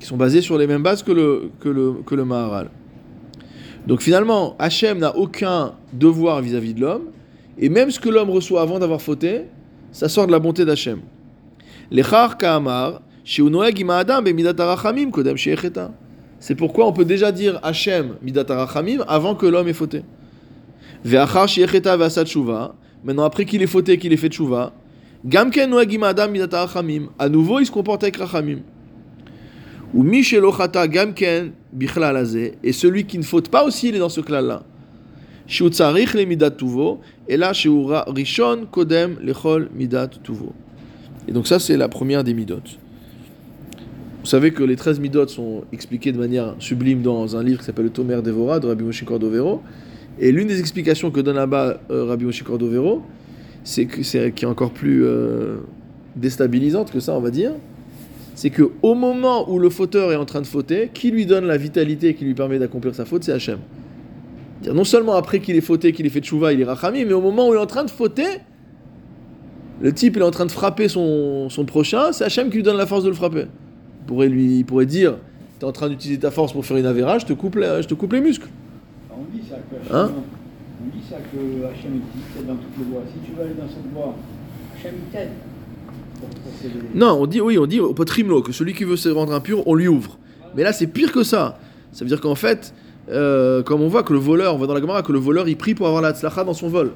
[0.00, 2.70] qui sont basés sur les mêmes bases que le, Maharal.
[3.86, 7.04] Donc finalement, Hachem n'a aucun devoir vis-à-vis de l'homme,
[7.58, 9.42] et même ce que l'homme reçoit avant d'avoir fauté,
[9.92, 11.00] ça sort de la bonté d'Hachem.
[16.40, 18.44] C'est pourquoi on peut déjà dire Hachem midat
[19.08, 20.02] avant que l'homme ait fauté.
[23.04, 24.72] Maintenant, après qu'il ait fauté, qu'il ait fait tshuva,
[25.24, 25.74] Gamken
[27.18, 28.60] À nouveau, il se comporte avec Rachamim.
[29.94, 31.52] Ou Michelochata Gamken
[32.62, 34.62] Et celui qui ne faute pas aussi, il est dans ce clan-là.
[35.46, 37.00] Shoutsarich le midat tuvo.
[37.26, 40.52] Et là, Sheura Rishon Kodem lechol midat tuvo.
[41.26, 42.60] Et donc, ça, c'est la première des midot.
[44.20, 47.64] Vous savez que les 13 midot sont expliquées de manière sublime dans un livre qui
[47.64, 49.62] s'appelle Le Tomer Devora de Rabbi Moshe Cordovero.
[50.20, 53.02] Et l'une des explications que donne là-bas euh, Rabbi Moshe Cordovero,
[53.64, 55.58] c'est que c'est qui est encore plus euh,
[56.16, 57.52] déstabilisante que ça, on va dire,
[58.34, 61.44] c'est que au moment où le fauteur est en train de fauter, qui lui donne
[61.44, 63.58] la vitalité qui lui permet d'accomplir sa faute, c'est Hachem.
[64.72, 67.20] Non seulement après qu'il ait fauté, qu'il ait fait tchouva, il est rachami, mais au
[67.20, 68.40] moment où il est en train de fauter,
[69.80, 72.76] le type est en train de frapper son, son prochain, c'est Hachem qui lui donne
[72.76, 73.46] la force de le frapper.
[74.02, 75.16] Il pourrait, lui, il pourrait dire
[75.58, 77.86] Tu es en train d'utiliser ta force pour faire une avéra, je te coupe, je
[77.86, 78.48] te coupe les muscles.
[79.10, 79.57] On dit ça que Hachem,
[79.92, 80.10] Hein
[80.80, 83.02] on dit ça que Hachem dit, c'est dans toutes les voies.
[83.12, 84.14] Si tu veux aller dans cette voie,
[84.76, 85.28] Hachem t'aide.
[86.94, 89.66] Non, on dit, oui, on dit au potrimlo que celui qui veut se rendre impur,
[89.66, 90.18] on lui ouvre.
[90.56, 91.58] Mais là, c'est pire que ça.
[91.92, 92.74] Ça veut dire qu'en fait,
[93.10, 95.48] euh, comme on voit que le voleur, on voit dans la Gemara que le voleur
[95.48, 96.92] il prie pour avoir la tzlacha dans son vol.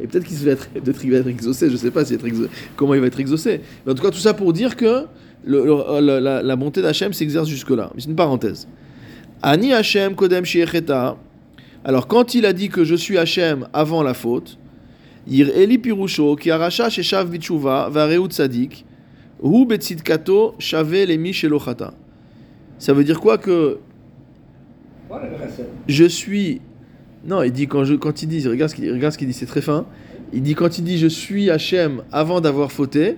[0.00, 0.54] Et peut-être qu'il va
[1.14, 3.60] va être exaucé, je sais pas être exaucé- comment il va être exaucé.
[3.84, 5.04] Mais en tout cas, tout ça pour dire que
[5.44, 7.90] le- le- la, la- la bonté d'Hachem s'exerce jusque-là.
[7.94, 8.66] Mais c'est une parenthèse.
[9.42, 11.16] Ani Hachem kodem shiecheta.
[11.84, 14.58] Alors, quand il a dit que je suis Hachem avant la faute,
[15.26, 17.90] Yir Eli Pirusho, qui arracha chez Shav Bichuva,
[18.28, 18.84] Tzadik,
[19.42, 21.34] Hu Betzidkato, Shave Lemi.
[22.78, 23.78] Ça veut dire quoi que
[25.88, 26.60] je suis.
[27.26, 29.34] Non, il dit quand, je, quand il dit, regarde ce qu'il regarde ce qu'il dit,
[29.34, 29.86] c'est très fin.
[30.32, 33.16] Il dit quand il dit je suis Hachem avant d'avoir fauté,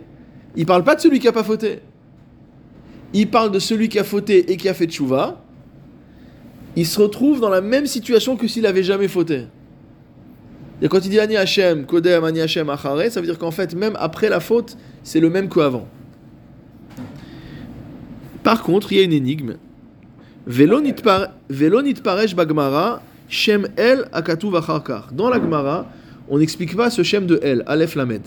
[0.56, 1.80] il parle pas de celui qui a pas fauté.
[3.12, 5.41] Il parle de celui qui a fauté et qui a fait tchouva.
[6.76, 9.46] Il se retrouve dans la même situation que s'il avait jamais fauté.
[10.80, 13.74] Et quand il dit Ani Hachem, Kodem, Ani Hachem, Achare, ça veut dire qu'en fait,
[13.74, 15.86] même après la faute, c'est le même qu'avant.
[18.42, 19.54] Par contre, il y a une énigme.
[20.46, 25.10] Velo nitpar- velo nitparesh bagmara, Shem El akatuv acharkar.
[25.12, 25.86] Dans la Gemara,
[26.28, 28.22] on n'explique pas ce Shem de El, Aleph Lamed.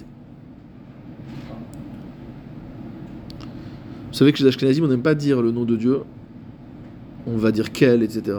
[4.08, 6.00] Vous savez que chez Ashkenazim, on n'aime pas dire le nom de Dieu.
[7.28, 8.38] On va dire Kel, etc.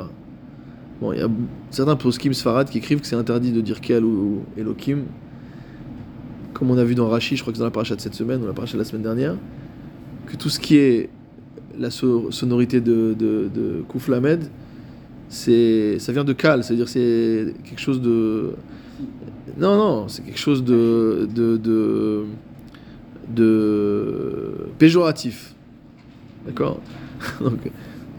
[1.00, 1.28] Bon, il y a
[1.70, 5.04] certains poskim Sfarad qui écrivent que c'est interdit de dire Kel ou, Elohim.
[6.54, 8.14] Comme on a vu dans Rashi, je crois que c'est dans la paracha de cette
[8.14, 9.36] semaine ou la paracha de la semaine dernière,
[10.26, 11.10] que tout ce qui est
[11.78, 14.48] la so- sonorité de, de, de Kouf Lamed,
[15.28, 18.52] c'est, ça vient de Kal, c'est-à-dire c'est quelque chose de.
[19.58, 21.28] Non, non, c'est quelque chose de.
[21.34, 22.24] de, de,
[23.34, 25.54] de péjoratif.
[26.46, 26.80] D'accord?
[27.40, 27.58] Donc,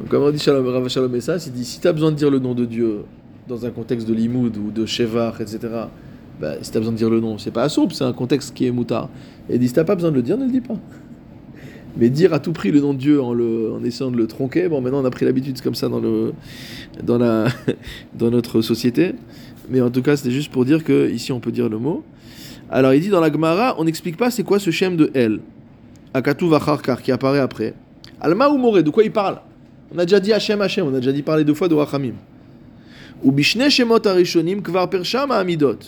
[0.09, 2.39] comme on dit Shalom, Rav Shalom il dit si tu as besoin de dire le
[2.39, 3.03] nom de Dieu
[3.47, 5.59] dans un contexte de limoud ou de shevar, etc.,
[6.39, 8.53] bah, si tu as besoin de dire le nom, c'est pas soupe, c'est un contexte
[8.53, 9.09] qui est moutard.
[9.49, 10.75] Et il dit si tu pas besoin de le dire, ne le dis pas.
[11.97, 14.81] Mais dire à tout prix le nom de Dieu en, essayant de le tronquer, bon,
[14.81, 16.33] maintenant on a pris l'habitude, comme ça dans, le,
[17.01, 17.47] dans, la,
[18.13, 19.15] dans notre société.
[19.69, 22.03] Mais en tout cas, c'était juste pour dire que ici on peut dire le mot.
[22.69, 25.39] Alors il dit dans la Gemara, on n'explique pas c'est quoi ce shem de El,
[26.13, 27.73] Akatu Vacharkar, qui apparaît après.
[28.21, 29.39] Alma ou Moré, de quoi il parle?
[29.93, 32.13] On a déjà dit Hachem Hachem, on a déjà dit parler deux fois de Rachamim.
[33.23, 33.33] Ou
[34.05, 35.79] Arishonim Kvar Persham Amidot.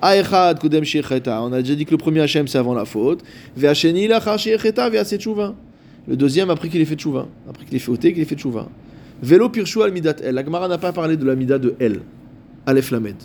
[0.00, 3.22] Aechad on a déjà dit que le premier Hachem c'est avant la faute.
[3.56, 4.88] Ve'asheni Lachar Shecheta.
[6.08, 8.36] Le deuxième après qu'il ait fait Tshuva, après qu'il ait fait ôter, qu'il ait fait
[8.36, 8.68] Tshuva.
[9.22, 10.34] Velo Pirshu Al Midat El.
[10.34, 12.00] La Gemara n'a pas parlé de la Mida de El.
[12.66, 13.16] Aleph Lamed.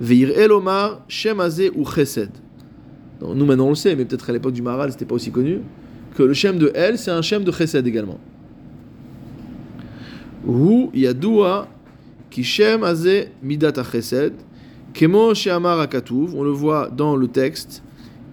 [0.00, 1.40] Veir El Omar Shem
[1.76, 2.30] ou Chesed.
[3.20, 5.60] Nous maintenant on le sait, mais peut-être à l'époque du Maharal c'était pas aussi connu,
[6.16, 8.18] que le Shem de El c'est un Shem de Chesed également.
[10.46, 11.68] Hu Yadua
[12.30, 14.32] Ki Shem Azeh Midat Chesed.
[14.94, 17.82] Kemo Sheamar Akatuv, on le voit dans le texte.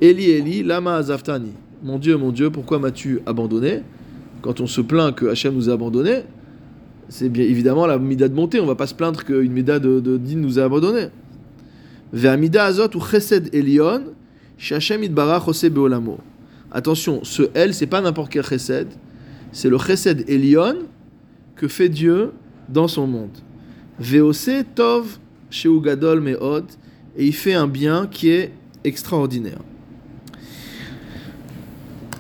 [0.02, 1.52] Eli Eli Lama Azaftani.
[1.84, 3.82] Mon Dieu, mon Dieu, pourquoi m'as-tu abandonné?
[4.42, 6.24] Quand on se plaint que Hachem nous a abandonnés,
[7.10, 8.60] c'est bien évidemment la mida de montée.
[8.60, 11.08] On va pas se plaindre qu'une mida de, de din nous a abandonnés.
[12.14, 14.14] Ve'amida azot ou chesed elion,
[14.58, 16.20] shachem itbarach ose beolamo.
[16.72, 18.88] Attention, ce El, c'est pas n'importe quel chesed,
[19.52, 20.76] c'est le chesed elion
[21.56, 22.32] que fait Dieu
[22.70, 23.38] dans son monde.
[24.00, 25.18] Ve'ose tov
[25.50, 26.66] sheu gadol meod,
[27.16, 28.52] et il fait un bien qui est
[28.84, 29.60] extraordinaire.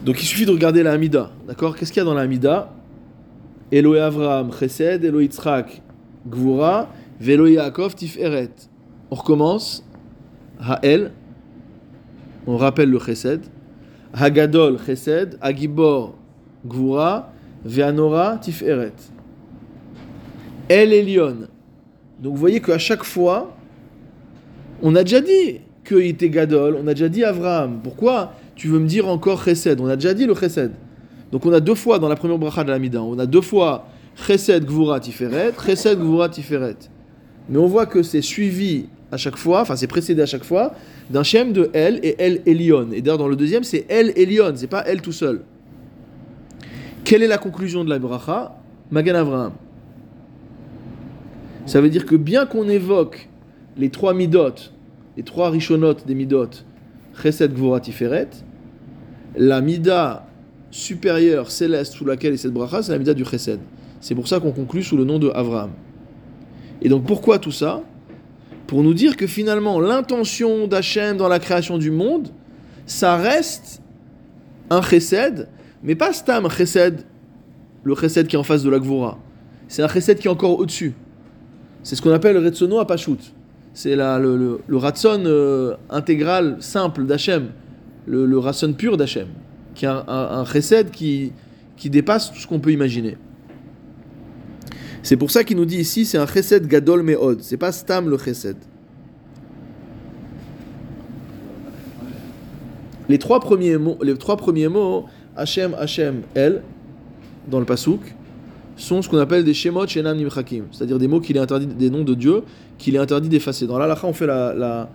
[0.05, 1.75] Donc il suffit de regarder la Hamida, d'accord?
[1.75, 2.73] Qu'est-ce qu'il y a dans la Hamida?
[3.71, 5.81] Eloé Avraham, Chesed, Eloé Yitzhak,
[6.27, 8.51] Gvura, Velo Yaakov, Tiferet.
[9.09, 9.83] On recommence.
[10.59, 11.11] Ha'el,
[12.45, 13.41] on rappelle le Chesed.
[14.13, 16.15] Hagadol, Chesed, Agibor,
[16.65, 17.31] Gvura,
[17.65, 18.93] Veanora, Tiferet.
[20.69, 21.47] El Elion.
[22.19, 23.55] Donc vous voyez qu'à chaque fois,
[24.81, 27.81] on a déjà dit qu'il était Gadol, on a déjà dit Avraham.
[27.83, 28.33] Pourquoi?
[28.55, 30.71] Tu veux me dire encore Chesed On a déjà dit le Chesed.
[31.31, 33.41] Donc on a deux fois dans la première bracha de la Mida, on a deux
[33.41, 36.75] fois Chesed Gvura Tiferet, Chesed Gvura Tiferet.
[37.49, 40.73] Mais on voit que c'est suivi à chaque fois, enfin c'est précédé à chaque fois,
[41.09, 42.89] d'un Shem de El et El Elion.
[42.93, 45.41] Et d'ailleurs dans le deuxième c'est El Elion, c'est pas El tout seul.
[47.03, 48.55] Quelle est la conclusion de la bracha?
[48.91, 49.53] Magan Avraham.
[51.65, 53.29] Ça veut dire que bien qu'on évoque
[53.77, 54.53] les trois midot,
[55.15, 56.49] les trois rishonotes des midot,
[57.21, 58.29] Chesed Gvura Tiferet,
[59.37, 60.27] la mida
[60.71, 63.59] supérieure céleste sous laquelle est cette bracha, c'est la mida du Chesed.
[64.01, 65.71] C'est pour ça qu'on conclut sous le nom de Avraham.
[66.81, 67.81] Et donc pourquoi tout ça?
[68.67, 72.29] Pour nous dire que finalement l'intention d'Hachem dans la création du monde,
[72.85, 73.81] ça reste
[74.69, 75.47] un Chesed,
[75.81, 77.05] mais pas Stam Chesed,
[77.83, 79.17] le Chesed qui est en face de la Gvura.
[79.69, 80.93] C'est un Chesed qui est encore au-dessus.
[81.83, 83.17] C'est ce qu'on appelle le Retsono Apashut.
[83.73, 87.47] C'est la- le, le, Ratson euh, intégral simple d'Hachem,
[88.05, 89.27] le, le Ratson pur d'Hachem,
[89.75, 91.31] qui est un, un, un chesed qui,
[91.75, 93.17] qui dépasse tout ce qu'on peut imaginer.
[95.01, 98.09] C'est pour ça qu'il nous dit ici, c'est un chesed gadol meod, c'est pas stam
[98.09, 98.57] le chesed.
[103.09, 105.05] Les trois premiers mots, les trois premiers mots,
[105.35, 106.61] Hachem, Hachem, El,
[107.49, 107.99] dans le pasouk,
[108.75, 111.89] sont ce qu'on appelle des shemot shenan nimchakim, c'est-à-dire des mots qu'il est interdit, des
[111.89, 112.43] noms de Dieu
[112.77, 113.67] qu'il est interdit d'effacer.
[113.67, 114.89] Dans l'alacha, on fait la, la,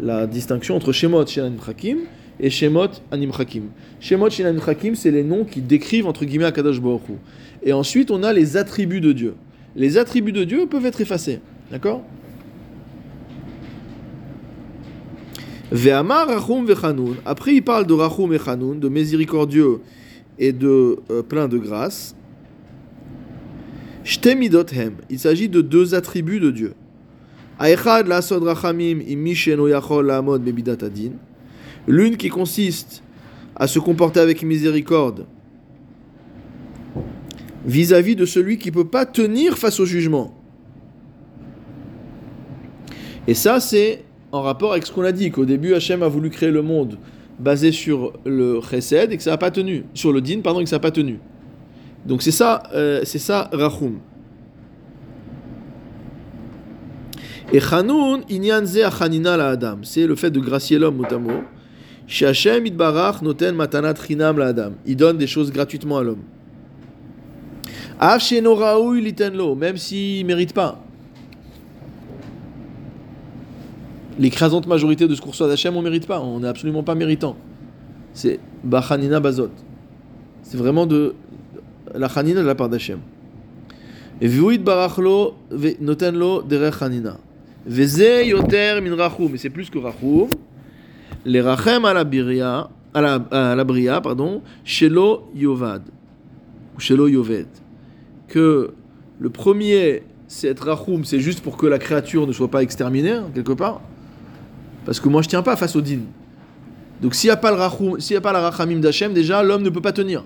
[0.00, 1.98] la distinction entre shemot shenan nimchakim
[2.38, 3.64] et shemot animchakim.
[4.00, 7.14] Shemot shenan nimchakim, c'est les noms qui décrivent entre guillemets Akadosh Baruch Hu.
[7.62, 9.34] Et ensuite, on a les attributs de Dieu.
[9.76, 11.40] les attributs de Dieu peuvent être effacés.
[11.70, 12.02] D'accord?
[15.70, 17.16] Ve'amar Rachum Vechanoun.
[17.24, 19.80] Après, il parle de Rachum et de miséricordieux
[20.38, 22.16] et de euh, plein de grâce.
[24.04, 26.74] Il s'agit de deux attributs de Dieu.
[31.86, 33.02] L'une qui consiste
[33.56, 35.26] à se comporter avec miséricorde
[37.66, 40.34] vis-à-vis de celui qui ne peut pas tenir face au jugement.
[43.26, 46.30] Et ça, c'est en rapport avec ce qu'on a dit, qu'au début, Hachem a voulu
[46.30, 46.96] créer le monde
[47.38, 50.64] basé sur le chesed et que ça n'a pas tenu, sur le din, pardon, et
[50.64, 51.18] que ça n'a pas tenu.
[52.06, 53.98] Donc c'est ça, euh, c'est ça, Rachum.
[57.52, 61.42] Et Chanoun, inyanze achanina la Adam, c'est le fait de gracier l'homme, motamo.
[62.06, 62.32] Chez
[62.64, 64.72] idbarach noten matanat chinam la Adam.
[64.86, 66.22] Il donne des choses gratuitement à l'homme.
[69.00, 70.80] Litenlo, même s'il ne mérite pas.
[74.20, 76.94] l'écrasante majorité de ce qu'on reçoit d'Hachem, on ne mérite pas, on n'est absolument pas
[76.94, 77.36] méritant.
[78.12, 79.50] C'est Bachanina Bazot.
[80.42, 81.14] C'est vraiment de
[81.94, 82.98] la Chanina de la part d'Hachem.
[84.20, 85.34] Et Vuit Barachlo
[85.80, 87.18] Notenlo Derech Chanina.
[87.66, 90.28] Veze Yoter Min Rachum, mais c'est plus que Rachum.
[91.24, 95.82] Les Rachem à la Bria, à la, à Bria, pardon, Shelo Yovad,
[96.76, 97.48] ou Shelo Yoved.
[98.28, 98.72] Que
[99.18, 103.12] le premier, c'est être Rachum, c'est juste pour que la créature ne soit pas exterminée,
[103.12, 103.80] hein, quelque part.
[104.84, 106.00] Parce que moi, je tiens pas face au din.
[107.00, 109.70] Donc s'il n'y a, pas le s'il a pas la rachamim d'Hachem, déjà, l'homme ne
[109.70, 110.24] peut pas tenir.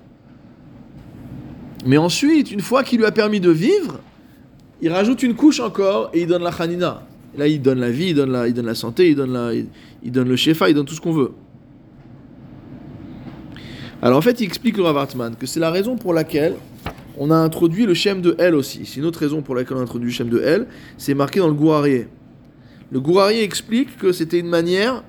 [1.85, 4.01] Mais ensuite, une fois qu'il lui a permis de vivre,
[4.81, 7.03] il rajoute une couche encore et il donne la chanina.
[7.37, 9.53] Là, il donne la vie, il donne la, il donne la santé, il donne, la,
[9.53, 11.33] il, donne le shefa, il donne tout ce qu'on veut.
[14.01, 15.09] Alors en fait, il explique le Rav
[15.39, 16.57] que c'est la raison pour laquelle
[17.19, 18.87] on a introduit le shem de El aussi.
[18.87, 20.67] C'est une autre raison pour laquelle on a introduit le shem de El.
[20.99, 22.09] C'est marqué dans le Gouarier.
[22.93, 25.03] Le Gourari explique que c'était une manière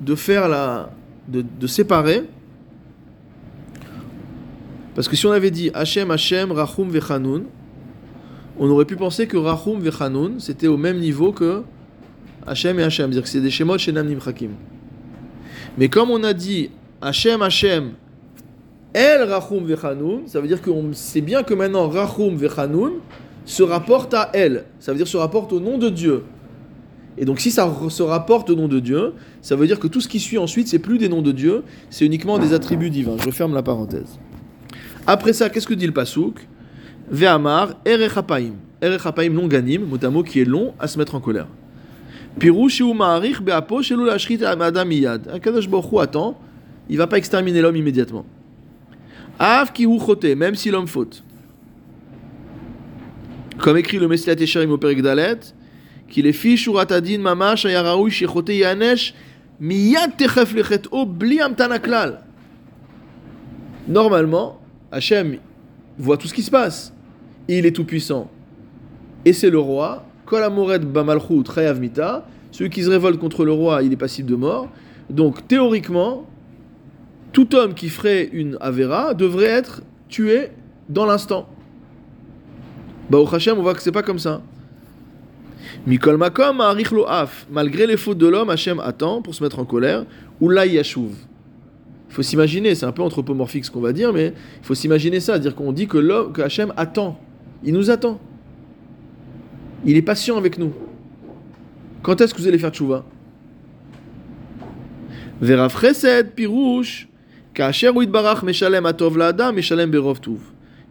[0.00, 0.90] de faire la.
[1.26, 2.24] de, séparer.
[4.98, 7.44] Parce que si on avait dit Hachem, Hachem, Rachum, Vechanoun,
[8.58, 11.62] on aurait pu penser que Rachum, Vechanoun, c'était au même niveau que
[12.44, 13.12] Hachem et Hachem.
[13.12, 14.50] C'est-à-dire que c'est des Shemot Shenam Nimchakim.
[15.78, 16.70] Mais comme on a dit
[17.00, 17.92] Hachem, Hachem,
[18.92, 22.94] El Rachum Vechanoun, ça veut dire qu'on sait bien que maintenant Rachum Vechanoun
[23.44, 24.64] se rapporte à El.
[24.80, 26.24] Ça veut dire se rapporte au nom de Dieu.
[27.16, 30.00] Et donc si ça se rapporte au nom de Dieu, ça veut dire que tout
[30.00, 33.14] ce qui suit ensuite, c'est plus des noms de Dieu, c'est uniquement des attributs divins.
[33.20, 34.18] Je referme la parenthèse.
[35.08, 36.46] Après ça, qu'est-ce que dit le Pasouk
[37.10, 38.56] Ve'amar, erechapaim.
[38.82, 41.46] Erechapaim longanim, mot à mot qui est long à se mettre en colère.
[42.38, 45.30] Pirouch ou ma'arich be'apo shelou la'ashrit adam iyad.
[45.32, 46.38] Akadosh Borchou attend,
[46.90, 48.26] il va pas exterminer l'homme immédiatement.
[49.38, 49.98] Av ki ou
[50.36, 51.24] même si l'homme faute.
[53.56, 55.40] Comme écrit le Messilat Echarim au Dalet,
[56.10, 59.14] qu'il est fichu ratadin mamash ayaraou shichote yanesh
[59.58, 61.08] miyad techef lechet o.
[63.88, 65.38] Normalement, Hachem
[65.98, 66.92] voit tout ce qui se passe.
[67.48, 68.30] Il est tout puissant.
[69.24, 70.04] Et c'est le roi.
[72.50, 74.68] Celui qui se révolte contre le roi, il est passible de mort.
[75.10, 76.26] Donc théoriquement,
[77.32, 80.48] tout homme qui ferait une avera devrait être tué
[80.88, 81.48] dans l'instant.
[83.10, 84.42] Bah au Hachem, on voit que c'est pas comme ça.
[85.86, 86.62] Mikol makom.
[87.50, 90.04] Malgré les fautes de l'homme, Hachem attend pour se mettre en colère.
[90.40, 91.14] Ou yashuv.
[92.08, 95.20] Il faut s'imaginer, c'est un peu anthropomorphique ce qu'on va dire, mais il faut s'imaginer
[95.20, 97.20] ça, dire qu'on dit que l'homme, que Hachem attend.
[97.64, 98.18] Il nous attend.
[99.84, 100.72] Il est patient avec nous.
[102.02, 103.04] Quand est-ce que vous allez faire tchouva?
[105.40, 107.08] Vera chesed pirouche.
[107.54, 109.16] Kacher barach meshalem atov
[109.54, 110.18] meshalem berov.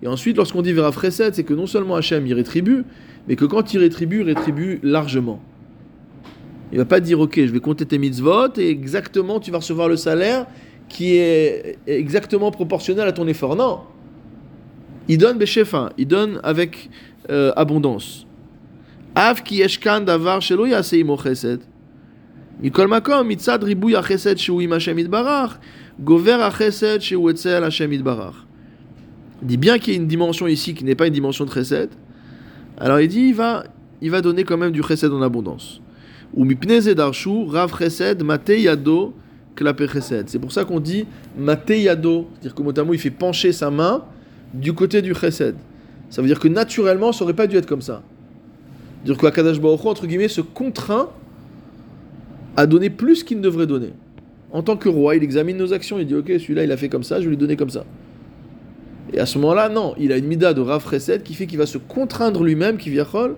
[0.01, 2.83] Et ensuite, lorsqu'on dit Vera chesed, c'est que non seulement Hachem y rétribue,
[3.27, 5.41] mais que quand il rétribue, il rétribue largement.
[6.71, 9.87] Il va pas dire ok, je vais compter tes mitzvot et exactement tu vas recevoir
[9.87, 10.45] le salaire
[10.89, 13.55] qui est exactement proportionnel à ton effort.
[13.55, 13.81] Non.
[15.07, 16.89] Il donne beshefa, il donne avec
[17.29, 18.25] euh, abondance.
[19.15, 21.63] Av ki yeshkan davar shelo yasei mo chesed.
[22.61, 25.57] Mikol makom mitzad ribuy chesed shu im Hashem itbarach,
[25.99, 28.45] gover chesed shu etzel Hashem itbarach.
[29.41, 31.51] Il dit bien qu'il y a une dimension ici qui n'est pas une dimension de
[31.51, 31.89] chesed,
[32.77, 33.63] alors il dit, il va,
[34.01, 35.81] il va donner quand même du chesed en abondance.
[36.33, 39.13] Ou mipneze darshu, rav chesed, mate yado.
[40.27, 41.05] C'est pour ça qu'on dit
[41.37, 44.03] mate yado, c'est-à-dire que mot il fait pencher sa main
[44.53, 45.55] du côté du chesed.
[46.09, 48.01] Ça veut dire que naturellement, ça aurait pas dû être comme ça.
[49.03, 51.09] C'est-à-dire qu'Akadash Baruch entre guillemets, se contraint
[52.55, 53.93] à donner plus qu'il ne devrait donner.
[54.51, 56.89] En tant que roi, il examine nos actions, il dit ok, celui-là il a fait
[56.89, 57.83] comme ça, je vais lui donner comme ça.
[59.13, 61.57] Et à ce moment-là, non, il a une mida de Rav Chesed qui fait qu'il
[61.57, 63.35] va se contraindre lui-même, qui viachol,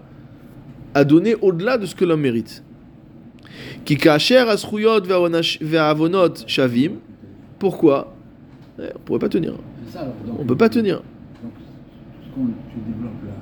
[0.93, 2.63] à donner au-delà de ce que l'homme mérite.
[3.85, 6.91] Qui kacher asruyot ve'avonot shavim.
[7.57, 8.13] Pourquoi?
[8.79, 9.53] Eh, On pourrait pas tenir.
[9.89, 10.97] Ça, alors, donc, On peut pas tenir.
[11.43, 11.51] Donc,
[12.23, 13.33] ce qu'on tu développes là,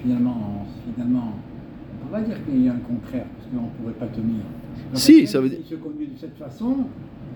[0.00, 3.70] finalement, finalement, on ne peut pas dire qu'il y a un contraire, parce qu'on ne
[3.78, 4.36] pourrait pas tenir.
[4.36, 6.76] Donc, Si, ça veut dire- Il se conduit de cette façon,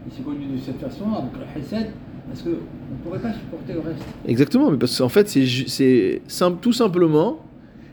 [0.09, 1.91] il se conduit de cette façon avec le Hesed,
[2.29, 2.57] parce qu'on ne
[3.05, 4.03] pourrait pas supporter le reste.
[4.27, 7.41] Exactement, mais parce qu'en fait, c'est simple, tout simplement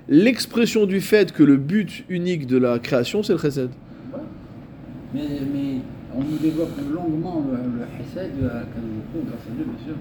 [0.10, 3.70] l'expression du fait que le but unique de la création, c'est le chesed.
[5.14, 5.22] Mais,
[5.54, 5.78] mais
[6.16, 9.96] on nous développe longuement le, le Hesed à Kadoujou, grâce à Dieu, bien sûr.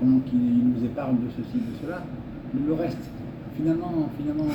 [0.00, 2.04] Comment qu'il nous épargne de ceci, de cela.
[2.54, 2.98] Mais le reste,
[3.56, 4.48] finalement, finalement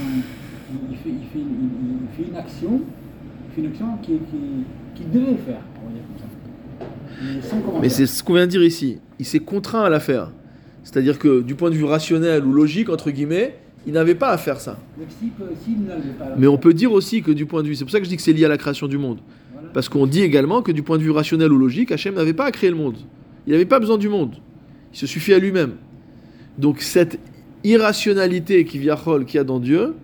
[0.91, 4.17] il, fait, il, fait, une- il- il fait une action, il fait une action qu'il
[4.19, 4.65] qui,
[4.95, 7.79] qui devait faire, on va dire comme ça.
[7.81, 8.99] Mais c'est ce qu'on vient de dire ici.
[9.19, 10.31] Il s'est contraint à la faire.
[10.83, 14.37] C'est-à-dire que du point de vue rationnel ou logique, entre guillemets, il n'avait pas à
[14.37, 14.77] faire ça.
[14.97, 15.05] Mais
[16.17, 17.99] pas la Mais on peut dire aussi que du point de vue, c'est pour ça
[17.99, 19.19] que je dis que c'est lié à la création du monde.
[19.73, 22.45] Parce qu'on dit également que du point de vue rationnel ou logique, Hachem n'avait pas
[22.45, 22.97] à créer le monde.
[23.45, 24.35] Il n'avait pas besoin du monde.
[24.93, 25.73] Il se suffit à lui-même.
[26.57, 27.19] Donc cette
[27.63, 29.95] irrationalité qui viachol qu'il y a dans Dieu,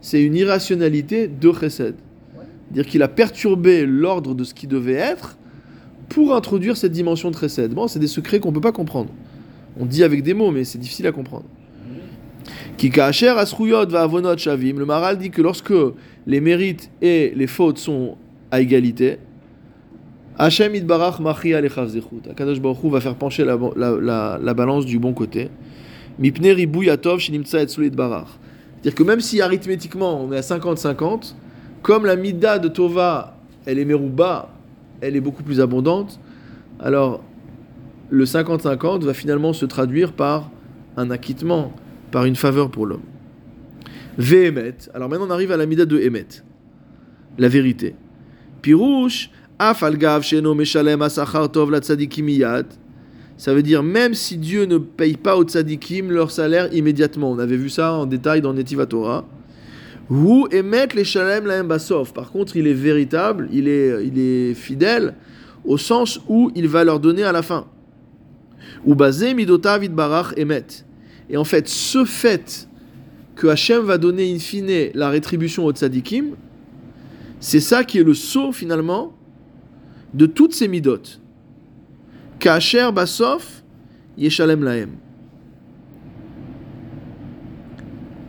[0.00, 1.96] c'est une irrationalité de chesed.
[2.66, 5.36] C'est-à-dire qu'il a perturbé l'ordre de ce qui devait être
[6.08, 7.74] pour introduire cette dimension de chesed.
[7.74, 9.10] Bon, c'est des secrets qu'on ne peut pas comprendre.
[9.78, 11.44] On dit avec des mots, mais c'est difficile à comprendre.
[12.76, 14.78] Qui ka'asher asruyot va avonot shavim.
[14.78, 15.72] Le Maral dit que lorsque
[16.26, 18.16] les mérites et les fautes sont
[18.50, 19.18] à égalité,
[20.38, 22.28] Hachem idbarach machi alechav zechut.
[22.30, 25.48] Akadosh Baruch Hu va faire pencher la, la, la, la balance du bon côté.
[26.18, 28.28] Mipne ribu yatov shinimtsa etzlu idbarach.
[28.74, 31.34] C'est-à-dire que même si arithmétiquement on est à 50-50,
[31.82, 34.50] comme la mida de Tova, elle est merouba,
[35.00, 36.20] elle est beaucoup plus abondante,
[36.80, 37.22] alors
[38.10, 40.50] le 50-50 va finalement se traduire par
[40.96, 41.72] un acquittement,
[42.10, 43.02] par une faveur pour l'homme.
[44.18, 44.76] Vehemet.
[44.94, 46.26] Alors maintenant on arrive à la mida de Emet,
[47.38, 47.94] la vérité.
[48.66, 51.80] Pirouche, af al gav sheno meshalem asachar tov la.
[53.36, 57.30] Ça veut dire même si Dieu ne paye pas aux tzadikim leur salaire immédiatement.
[57.30, 59.24] On avait vu ça en détail dans Netiva Torah.
[60.10, 62.12] Emet les shalem la basof.
[62.12, 65.14] Par contre, il est véritable, il est, il est fidèle
[65.64, 67.66] au sens où il va leur donner à la fin.
[68.84, 70.66] Ou basé midotav barach emet.
[71.30, 72.68] Et en fait, ce fait
[73.36, 76.34] que Hachem va donner in fine la rétribution aux tzadikim,
[77.46, 79.12] c'est ça qui est le sceau finalement
[80.12, 81.20] de toutes ces midot.
[82.40, 83.62] Kacher basof
[84.18, 84.90] yeshalem lahem.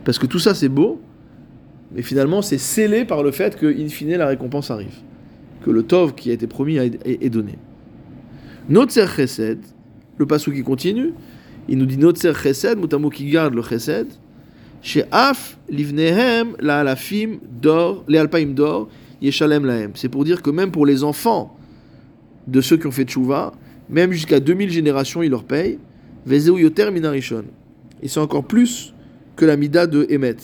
[0.04, 1.00] Parce que tout ça c'est beau,
[1.92, 4.94] mais finalement c'est scellé par le fait que in fine la récompense arrive,
[5.64, 7.58] que le tov qui a été promis est, donné.
[8.68, 9.58] Notzer chesed,
[10.16, 11.12] le passou qui continue,
[11.68, 14.06] il nous dit Notzer chesed, mutamo qui garde le chesed,
[14.80, 18.88] chez Af livnehem la alafim d'or, les alpaim d'or,
[19.20, 19.92] lahem.
[19.94, 21.56] C'est pour dire que même pour les enfants
[22.46, 23.52] de ceux qui ont fait tchouva,
[23.88, 25.78] même jusqu'à 2000 générations, il leur paye.
[26.26, 26.90] Vezeu yoter.
[28.02, 28.94] Et c'est encore plus
[29.36, 30.36] que la mida de Emet.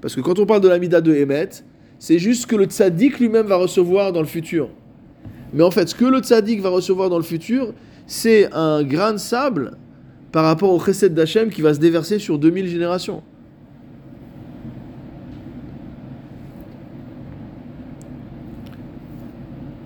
[0.00, 1.48] Parce que quand on parle de la mida de Emet,
[1.98, 4.68] c'est juste ce que le tzaddik lui-même va recevoir dans le futur.
[5.52, 7.74] Mais en fait, ce que le tzaddik va recevoir dans le futur,
[8.06, 9.76] c'est un grain de sable
[10.32, 13.22] par rapport au chesed d'Hachem qui va se déverser sur 2000 générations.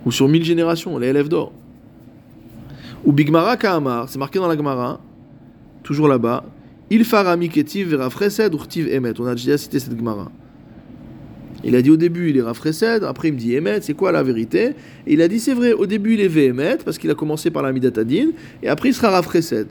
[0.06, 1.52] Ou sur 1000 générations, les élèves d'or.
[3.04, 5.00] Ou Bigmara Kahamar, c'est marqué dans la Gemara,
[5.82, 6.44] toujours là-bas.
[6.88, 9.20] Il farami ketiv vera fresed urtiv emet.
[9.20, 10.30] On a déjà cité cette Gemara.
[11.64, 14.12] Il a dit au début il est rafresed, après il me dit emet, c'est quoi
[14.12, 14.74] la vérité?
[15.06, 17.50] Et il a dit c'est vrai, au début il est vehemet, parce qu'il a commencé
[17.50, 18.32] par la midatadine,
[18.62, 19.66] et après il sera rafresed.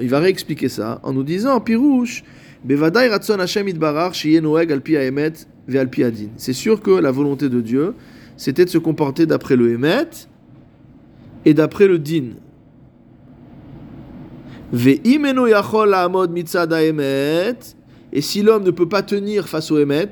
[0.00, 2.24] Il va réexpliquer ça en nous disant, Pirouche,
[2.64, 5.32] Bevadai ratson Hashem itbarach shiye noeg al pi emet
[5.68, 6.28] ve adin.
[6.36, 7.94] C'est sûr que la volonté de Dieu,
[8.42, 10.26] c'était de se comporter d'après le emet
[11.44, 12.30] et d'après le din.
[14.72, 17.54] Ve'imeno yachol la'amod mitzad emet.
[18.12, 20.10] Et si l'homme ne peut pas tenir face au emet,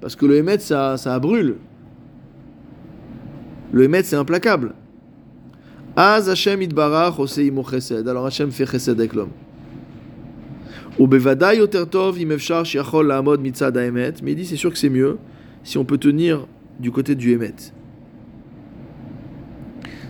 [0.00, 1.56] parce que le emet ça, ça brûle.
[3.72, 4.72] Le emet c'est implacable.
[5.96, 8.06] Az Hashem itbarach oseimo chesed.
[8.06, 9.32] Alors Hashem fait chesed avec l'homme.
[11.00, 14.14] Ubevadai yoter tov im efshar shiachol la'amod mitzad emet.
[14.22, 15.18] Mais il dit c'est sûr que c'est mieux
[15.64, 16.46] si on peut tenir
[16.80, 17.54] du côté du Hémet.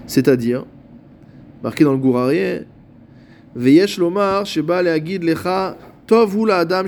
[0.07, 0.65] C'est-à-dire,
[1.63, 2.63] marqué dans le Gourarié,
[3.55, 6.85] Veyesh lomar sheba lecha tov hu adam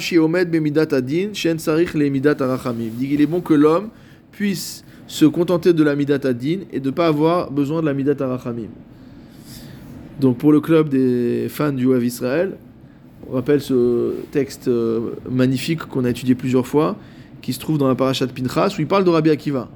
[0.46, 2.92] bemidat adin shen sarich le midat arachamim.
[3.00, 3.88] Il est bon que l'homme
[4.30, 7.94] puisse se contenter de la midat adin et de ne pas avoir besoin de la
[7.94, 8.70] midat arachamim.
[10.20, 12.56] Donc pour le club des fans du Wav Israël,
[13.30, 16.96] On rappelle ce texte euh, magnifique qu'on a étudié plusieurs fois,
[17.42, 19.68] qui se trouve dans la paracha de Pinchas, où il parle de Rabbi Akiva,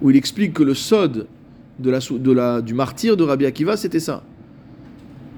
[0.00, 1.26] où il explique que le sod
[1.78, 4.22] de la, du martyr de Rabbi Akiva, c'était ça.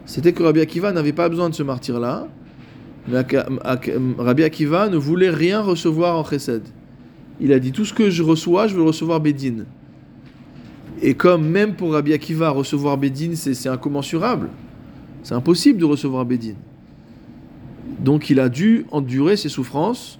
[0.07, 2.29] C'était que Rabbi Akiva n'avait pas besoin de ce martyr-là,
[3.11, 6.63] Rabbi Akiva ne voulait rien recevoir en chesed.
[7.41, 9.65] Il a dit tout ce que je reçois, je veux recevoir Bédine.
[11.01, 14.51] Et comme même pour Rabbi Akiva, recevoir Bédine, c'est incommensurable.
[15.23, 16.57] C'est impossible de recevoir Bédine.
[18.01, 20.19] Donc il a dû endurer ses souffrances.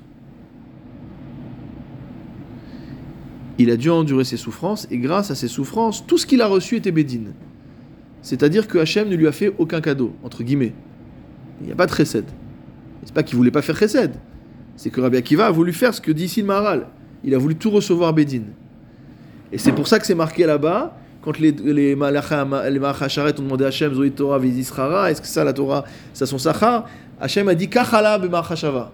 [3.59, 6.47] Il a dû endurer ses souffrances, et grâce à ses souffrances, tout ce qu'il a
[6.47, 7.33] reçu était Bédine.
[8.23, 10.75] C'est-à-dire que Hachem ne lui a fait aucun cadeau, entre guillemets.
[11.61, 12.25] Il n'y a pas de chesed.
[13.05, 14.13] C'est pas qu'il voulait pas faire chesed.
[14.77, 16.87] C'est que Rabbi Akiva a voulu faire ce que dit Maharal.
[17.25, 18.53] Il a voulu tout recevoir Bédine.
[19.51, 24.11] Et c'est pour ça que c'est marqué là-bas, quand les, les ont demandé à Hachem,
[24.11, 26.87] Torah Vizisrara, est-ce que ça, la Torah, ça son Sachar
[27.21, 28.93] Hachem a dit Kachala Bemachashava.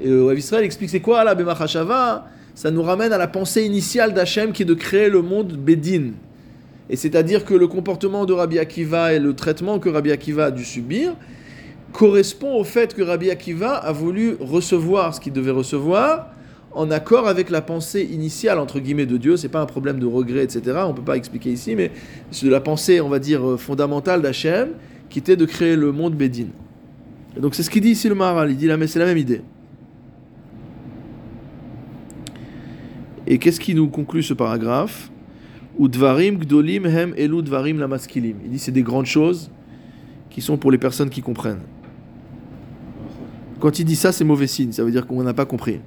[0.00, 2.26] Et le Rav Israël explique c'est quoi là Bemachashava
[2.60, 6.12] Ça nous ramène à la pensée initiale d'Hachem qui est de créer le monde Bédine.
[6.90, 10.50] Et c'est-à-dire que le comportement de Rabbi Akiva et le traitement que Rabbi Akiva a
[10.50, 11.16] dû subir
[11.94, 16.26] correspond au fait que Rabbi Akiva a voulu recevoir ce qu'il devait recevoir
[16.72, 19.38] en accord avec la pensée initiale entre guillemets de Dieu.
[19.38, 20.80] C'est pas un problème de regret, etc.
[20.84, 21.90] On peut pas expliquer ici, mais
[22.30, 24.72] c'est de la pensée, on va dire euh, fondamentale d'Hachem,
[25.08, 26.50] qui était de créer le monde Bédine.
[27.38, 28.50] Et donc c'est ce qu'il dit ici le Maharal.
[28.50, 29.40] Il dit là, mais c'est la même idée.
[33.30, 35.08] Et qu'est-ce qui nous conclut ce paragraphe
[35.78, 37.80] Udvarim gdolim hem elu dvarim.
[38.16, 39.52] Il dit c'est des grandes choses
[40.30, 41.62] qui sont pour les personnes qui comprennent.
[43.60, 44.72] Quand il dit ça, c'est mauvais signe.
[44.72, 45.78] Ça veut dire qu'on n'a pas compris.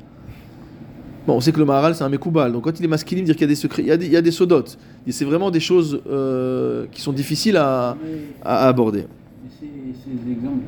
[1.28, 2.54] Bon, on sait que le Maharal, c'est un Mekoubal.
[2.54, 4.32] Donc quand il est masculine, dire qu'il y a des secrets, il y a des,
[4.32, 4.78] sodotes.
[5.10, 7.98] C'est vraiment des choses euh, qui sont difficiles à,
[8.42, 9.06] aborder.
[9.60, 9.66] ces,
[10.32, 10.64] exemples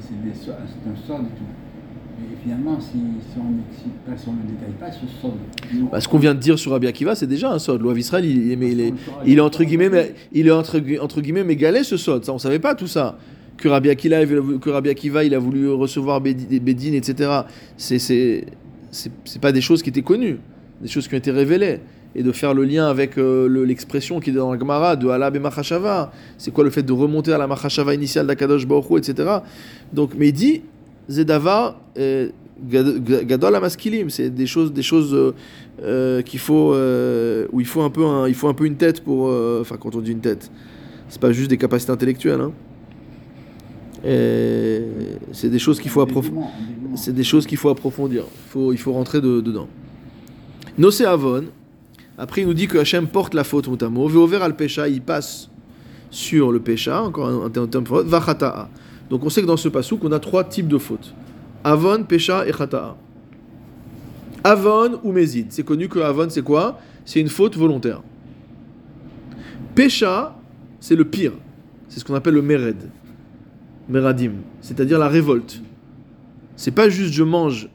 [0.00, 1.65] c'est c'est un sort et tout.
[2.18, 3.42] Et finalement, si, si on
[3.76, 5.34] si ne détaille pas, ce sort.
[5.92, 7.82] Bah, ce qu'on vient de dire sur Rabbi Akiva, c'est déjà un sod.
[7.82, 8.94] L'Oav Israël, il, est- mais il est,
[9.26, 12.24] il est entre guillemets, mais, il est entre, entre guillemets mégalé ce sod.
[12.24, 13.18] Ça, on savait pas tout ça.
[13.58, 17.30] Que Rabbi Akiva, que Rabbi Akiva, il a voulu recevoir Bédi- des Bédines, etc.
[17.76, 18.44] C'est, c'est,
[19.40, 20.38] pas des choses qui étaient connues,
[20.80, 21.80] des choses qui ont été révélées.
[22.18, 25.06] Et de faire le lien avec euh, le- l'expression qui est dans la Gemara de
[25.08, 26.12] Alab et Machashava.
[26.38, 29.28] C'est quoi le fait de remonter à la Machashava initiale d'Akadosh Baruch Hu, etc.
[29.92, 30.62] Donc, mais il dit,
[31.08, 35.32] Zedava, Gad- Gadol Amaskilim, c'est des choses, des choses euh,
[35.82, 38.76] euh, qu'il faut, euh, où il faut un peu, un, il faut un peu une
[38.76, 39.28] tête pour,
[39.60, 40.50] enfin quand on dit une tête,
[41.08, 42.40] c'est pas juste des capacités intellectuelles.
[42.40, 42.52] Hein.
[45.32, 46.44] C'est des choses qu'il faut approfondir.
[46.96, 48.24] C'est des choses qu'il faut approfondir.
[48.24, 49.68] Il faut, il faut rentrer de- dedans.
[50.78, 51.44] Nosé Avon.
[52.18, 54.08] Après, il nous dit que Hachem porte la faute motamo.
[54.08, 55.50] Veover al pécha, il passe
[56.10, 57.02] sur le pécha.
[57.02, 58.04] Encore un, terme fort.
[58.04, 58.68] Vachata'a.
[59.10, 61.14] Donc on sait que dans ce passou qu'on a trois types de fautes.
[61.64, 62.96] Avon, pécha et chata'a.
[64.44, 65.46] Avon ou mézid.
[65.50, 66.78] C'est connu que Avon, c'est quoi?
[67.04, 68.02] C'est une faute volontaire.
[69.74, 70.36] Pécha,
[70.80, 71.32] c'est le pire.
[71.88, 72.90] C'est ce qu'on appelle le mered.
[73.88, 74.32] Meradim.
[74.60, 75.60] C'est-à-dire la révolte.
[76.56, 77.68] C'est pas juste je mange.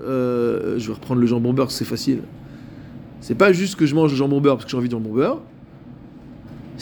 [0.00, 2.22] euh, je vais reprendre le jambon beurre, c'est facile.
[3.20, 5.12] C'est pas juste que je mange le jambon beurre parce que j'ai envie de jambon
[5.12, 5.40] beurre.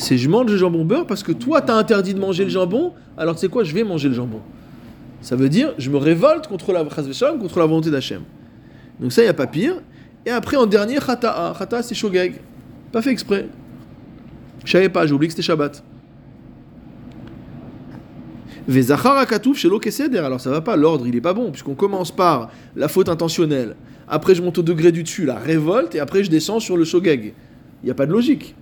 [0.01, 2.95] C'est je mange le jambon beurre parce que toi t'as interdit de manger le jambon,
[3.19, 4.41] alors tu sais quoi, je vais manger le jambon.
[5.21, 8.23] Ça veut dire je me révolte contre la contre la volonté d'Hachem.
[8.99, 9.75] Donc ça, il n'y a pas pire.
[10.25, 11.55] Et après, en dernier, chata'a.
[11.59, 12.41] Chata'a, c'est shogeg.
[12.93, 13.49] Pas fait exprès.
[14.65, 15.85] Je savais pas, j'ai oublié que c'était Shabbat.
[18.67, 20.19] Vezachar akatouf shelo keseder.
[20.19, 23.77] Alors ça va pas, l'ordre il est pas bon, puisqu'on commence par la faute intentionnelle.
[24.09, 26.85] Après, je monte au degré du dessus, la révolte, et après, je descends sur le
[26.85, 27.35] shogeg.
[27.83, 28.55] Il n'y a pas de logique.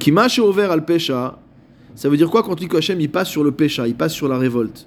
[0.00, 1.38] Kima over al pesha.
[1.94, 3.94] Ça veut dire quoi quand on dit que Hachem il passe sur le pécha, il
[3.94, 4.86] passe sur la révolte?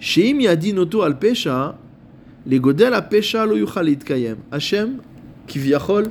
[0.00, 1.78] Sheim yadi noto al pesha,
[2.44, 4.38] les godel a pesha lo yuchal kayem.
[4.50, 4.96] Hachem,
[5.46, 6.06] qui viachol,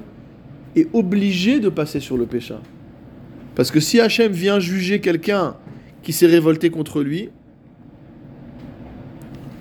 [0.75, 2.61] est obligé de passer sur le pécha.
[3.55, 5.55] Parce que si Hachem vient juger quelqu'un
[6.01, 7.29] qui s'est révolté contre lui.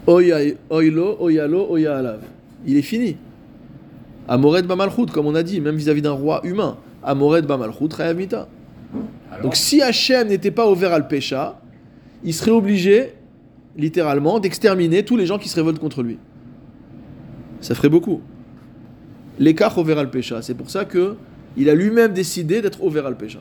[0.08, 0.56] Il
[2.66, 3.16] est fini.
[4.28, 6.76] Amored bamalchut, comme on a dit, même vis-à-vis d'un roi humain.
[7.02, 8.48] Amored bamalchut, rayamita.
[9.42, 11.60] Donc si Hachem n'était pas ouvert à le pécha,
[12.22, 13.14] il serait obligé,
[13.76, 16.18] littéralement, d'exterminer tous les gens qui se révoltent contre lui.
[17.60, 18.20] Ça ferait beaucoup.
[19.38, 20.42] L'écart ouvert à le pécha.
[20.42, 21.16] C'est pour ça que
[21.56, 23.40] il a lui-même décidé d'être ouvert à le pécha.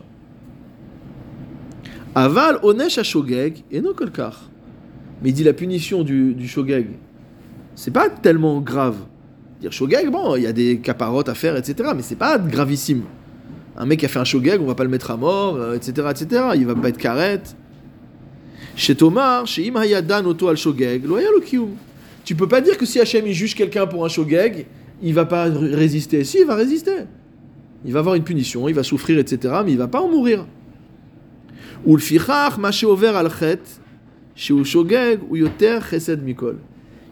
[2.15, 4.49] Aval onesh à shogeg et non kolkar.
[5.21, 6.87] Mais il dit la punition du, du shogeg,
[7.75, 8.97] c'est pas tellement grave.
[9.61, 11.91] Dire shogeg, bon, il y a des caparottes à faire, etc.
[11.95, 13.03] Mais c'est pas gravissime.
[13.77, 15.75] Un mec qui a fait un shogeg, on va pas le mettre à mort, euh,
[15.75, 16.43] etc., etc.
[16.55, 17.55] Il va pas être carrette.
[18.75, 21.03] Chez Tomar, chez Im Hayadan Oto al Shogeg.
[22.23, 24.65] Tu peux pas dire que si Hachem il juge quelqu'un pour un Shogeg,
[25.01, 26.23] il va pas résister.
[26.23, 27.05] Si, il va résister.
[27.85, 29.55] Il va avoir une punition, il va souffrir, etc.
[29.65, 30.45] Mais il va pas en mourir.
[31.85, 33.59] Ou le fichach, al chet,
[34.35, 36.57] chez Shogeg, ou yoter chesed mikol.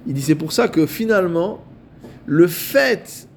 [0.08, 1.64] Il dit c'est pour ça que finalement,
[2.26, 3.28] le fait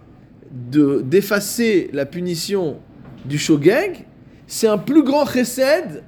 [0.71, 2.77] de d'effacer la punition
[3.25, 4.05] du shogeg,
[4.47, 6.03] c'est un plus grand chesed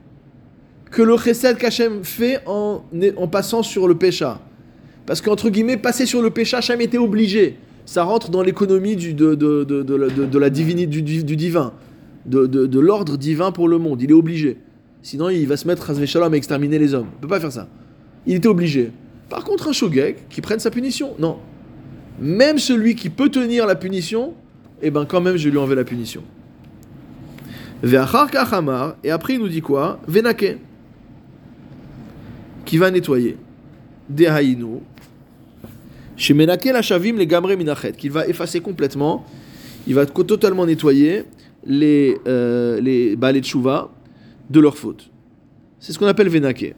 [0.91, 2.83] que le chesed qu'Hachem fait en,
[3.31, 4.41] passant sur le pécha.
[5.07, 7.57] Parce qu'entre guillemets, passer sur le pécha, Hachem était obligé.
[7.87, 11.03] Ça rentre dans l'économie du- de, la- divinité, du,
[11.37, 11.73] divin,
[12.27, 14.01] de, l'ordre divin pour le monde.
[14.03, 14.57] Il est obligé.
[15.03, 17.09] Sinon, il va se mettre à Shalom à exterminer les hommes.
[17.19, 17.69] Il peut pas faire ça.
[18.27, 18.91] Il était obligé.
[19.29, 21.39] Par contre, un shogeg qui prenne sa punition, non.
[22.21, 24.33] Même celui qui peut tenir la punition,
[24.81, 26.23] eh ben quand même je lui enlève la punition.
[27.85, 30.01] Et après il nous dit quoi?
[30.07, 30.57] Venake,
[32.65, 33.37] qui va nettoyer.
[34.09, 34.81] Dehainu,
[36.17, 39.27] chez Menake la shavim les gamre minachet, qu'il va effacer complètement,
[39.87, 41.25] il va totalement nettoyer
[41.67, 43.91] les, euh, les balais de chouva
[44.49, 45.11] de leur faute.
[45.79, 46.75] C'est ce qu'on appelle Venake.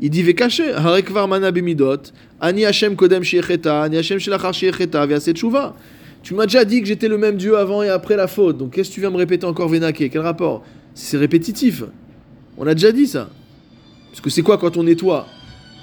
[0.00, 5.34] Il dit Vekache, Harekvar mana bimidot, Ani Hashem kodem shiecheta, Ani Hashem shelachar shiecheta, ve'aseh
[5.34, 5.76] tshuva.
[6.24, 8.72] Tu m'as déjà dit que j'étais le même Dieu avant et après la faute, donc
[8.72, 10.64] qu'est-ce que tu viens me répéter encore Venake Quel rapport?
[10.94, 11.84] C'est répétitif.
[12.56, 13.28] On a déjà dit ça.
[14.08, 15.26] Parce que c'est quoi quand on nettoie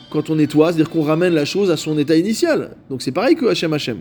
[0.10, 2.76] Quand on nettoie, c'est-à-dire qu'on ramène la chose à son état initial.
[2.90, 4.00] Donc c'est pareil que Hashem Hashem.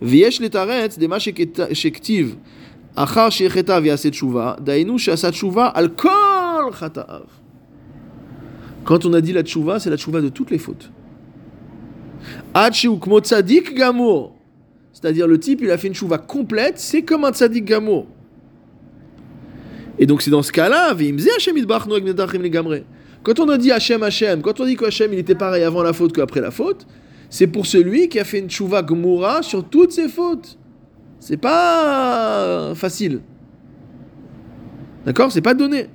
[0.00, 2.36] Viesh letaretz, dema shektiv,
[2.96, 7.26] achar shiecheta ve'aseh tshuva, dainu she'aseh tshuva al kol chata'av.
[8.84, 10.90] Quand on a dit la tchouva, c'est la tchouva de toutes les fautes.
[12.54, 14.32] Ad she'ukmo tzadik gamour.
[15.02, 18.06] C'est-à-dire le type, il a fait une tchouva complète, c'est comme un tzadik gamour.
[19.98, 20.94] Et donc c'est dans ce cas-là.
[23.24, 25.82] Quand on a dit Hashem Hashem, quand on dit que Hashem il était pareil avant
[25.82, 26.86] la faute qu'après la faute,
[27.30, 30.56] c'est pour celui qui a fait une tchouva gmoura sur toutes ses fautes.
[31.18, 33.22] C'est pas facile.
[35.04, 35.32] D'accord?
[35.32, 35.88] C'est pas donné.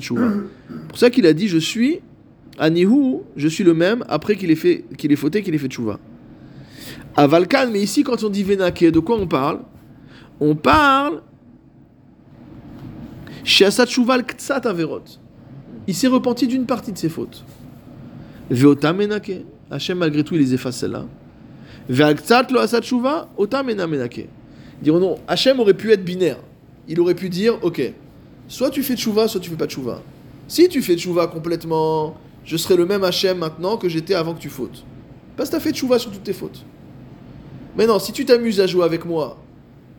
[0.00, 0.32] Tshuva.
[0.88, 2.00] Pour ça qu'il a dit je suis
[2.58, 5.68] anihu, je suis le même après qu'il ait fait qu'il ait fauté, qu'il ait fait
[5.68, 5.98] tshuva.
[7.16, 9.60] Avalkan, mais ici quand on dit venake, de quoi on parle?
[10.40, 11.22] On parle
[13.44, 15.04] Sheasat tshuva al ktsat averot.
[15.86, 17.44] Il s'est repenti d'une partie de ses fautes.
[18.50, 19.44] Ve'otam menake.
[19.70, 21.06] Hachem malgré tout il les efface celles-là.
[21.88, 22.60] Ve'al ktsat lo.
[24.82, 26.38] Diront non, Hachem aurait pu être binaire.
[26.88, 27.92] Il aurait pu dire, ok,
[28.48, 30.02] soit tu fais tchouva, soit tu fais pas tchouva.
[30.48, 34.40] Si tu fais tchouva complètement, je serai le même Hachem maintenant que j'étais avant que
[34.40, 34.84] tu fautes.
[35.36, 36.64] Parce que tu as fait tchouva sur toutes tes fautes.
[37.76, 39.38] Mais non, si tu t'amuses à jouer avec moi,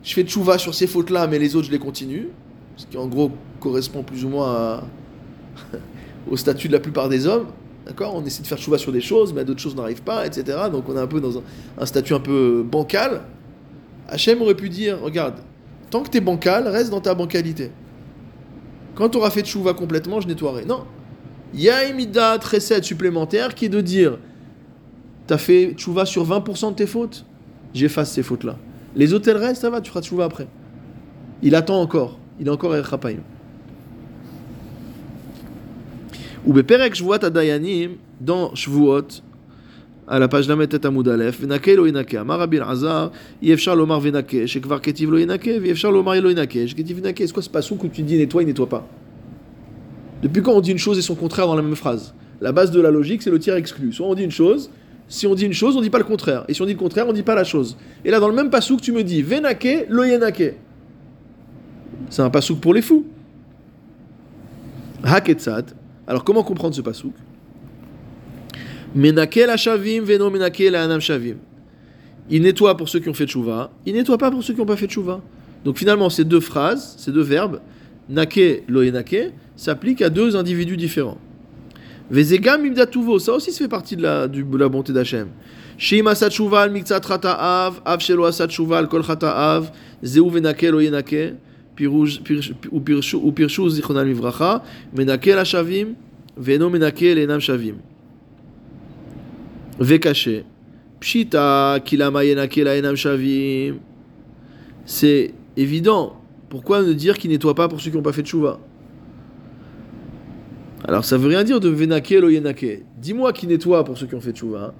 [0.02, 2.28] je fais tchouva sur ces fautes-là, mais les autres, je les continue.
[2.76, 3.30] Ce qui en gros
[3.60, 4.84] correspond plus ou moins
[6.30, 7.46] au statut de la plupart des hommes.
[7.86, 8.14] D'accord?
[8.14, 10.58] On essaie de faire tchouva sur des choses, mais d'autres choses n'arrivent pas, etc.
[10.70, 11.42] Donc on est un peu dans un,
[11.78, 13.22] un statut un peu bancal.
[14.08, 15.36] Hachem aurait pu dire, regarde,
[15.90, 17.70] tant que tu es bancal, reste dans ta bancalité.
[18.94, 20.64] Quand tu auras fait tchouva complètement, je nettoierai.
[20.64, 20.84] Non
[21.53, 24.17] Il y a une mida très supplémentaire qui est de dire,
[25.27, 27.25] tu as fait tchouva sur 20% de tes fautes,
[27.73, 28.57] j'efface ces fautes-là.
[28.95, 30.47] Les autres, elles restent, ça va, tu feras tchouva après.
[31.41, 32.19] Il attend encore.
[32.39, 33.17] Il est encore à Chapaim.
[36.45, 39.21] Ou beperek shvuot adayanim, dans Shvuot,
[40.07, 42.21] à la page Lamet Amoud Aleph, Venake lo ינקה.
[42.21, 43.09] אמר רבי אלעזר,
[43.41, 47.23] אי אפשר לומר ונקה, שכבר כתיב לא ינקה, ואי אפשר לומר לא ינקה, שכתיב ינקה.
[47.25, 48.87] C'est quoi ce passage où tu dis nettoie, il nettoie pas
[50.22, 52.14] Depuis quand on dit une chose et son contraire dans la même phrase?
[52.40, 53.92] La base de la logique, c'est le tiers exclu.
[53.92, 54.70] Soit on dit une chose,
[55.08, 56.44] si on dit une chose, on dit pas le contraire.
[56.48, 57.76] Et si on dit le contraire, on dit pas la chose.
[58.04, 60.54] Et là, dans le même passouk, tu me dis Venake lo yenake.
[62.08, 63.04] C'est un passouk pour les fous.
[65.04, 65.72] Haketzad.
[66.06, 67.12] Alors comment comprendre ce passouk
[68.94, 71.36] Menake la shavim veno menake la anam shavim.
[72.30, 74.66] Il nettoie pour ceux qui ont fait tchouva, il nettoie pas pour ceux qui n'ont
[74.66, 75.20] pas fait tchouva.
[75.64, 77.60] Donc finalement, ces deux phrases, ces deux verbes,
[78.08, 78.82] nake, lo
[79.56, 81.18] nake, s'appliquent à deux individus différents.
[82.10, 85.28] Vezegam imdatuvo, ça aussi ça fait partie de la, de la bonté d'Hachem.
[85.78, 89.70] Sheim asat tchouva al miktsat av, av shelo asat tchouva al kol av,
[90.04, 91.34] zeu venake lo yenake,
[91.76, 92.52] pirouj- pirsh-
[93.16, 94.62] ou pirshu zichronal mivracha,
[94.94, 95.94] menake la shavim,
[96.36, 97.76] veno menake le enam shavim.
[99.80, 100.44] Vekaché.
[101.00, 103.76] Pshita kilama yenake la enam shavim.
[104.84, 106.16] C'est évident.
[106.50, 108.60] Pourquoi ne dire qu'il nettoie pas pour ceux qui n'ont pas fait de chouva?
[110.84, 112.82] Alors ça veut rien dire de venake lo yenake.
[112.98, 114.74] Dis-moi qui nettoie pour ceux qui ont fait de chouva.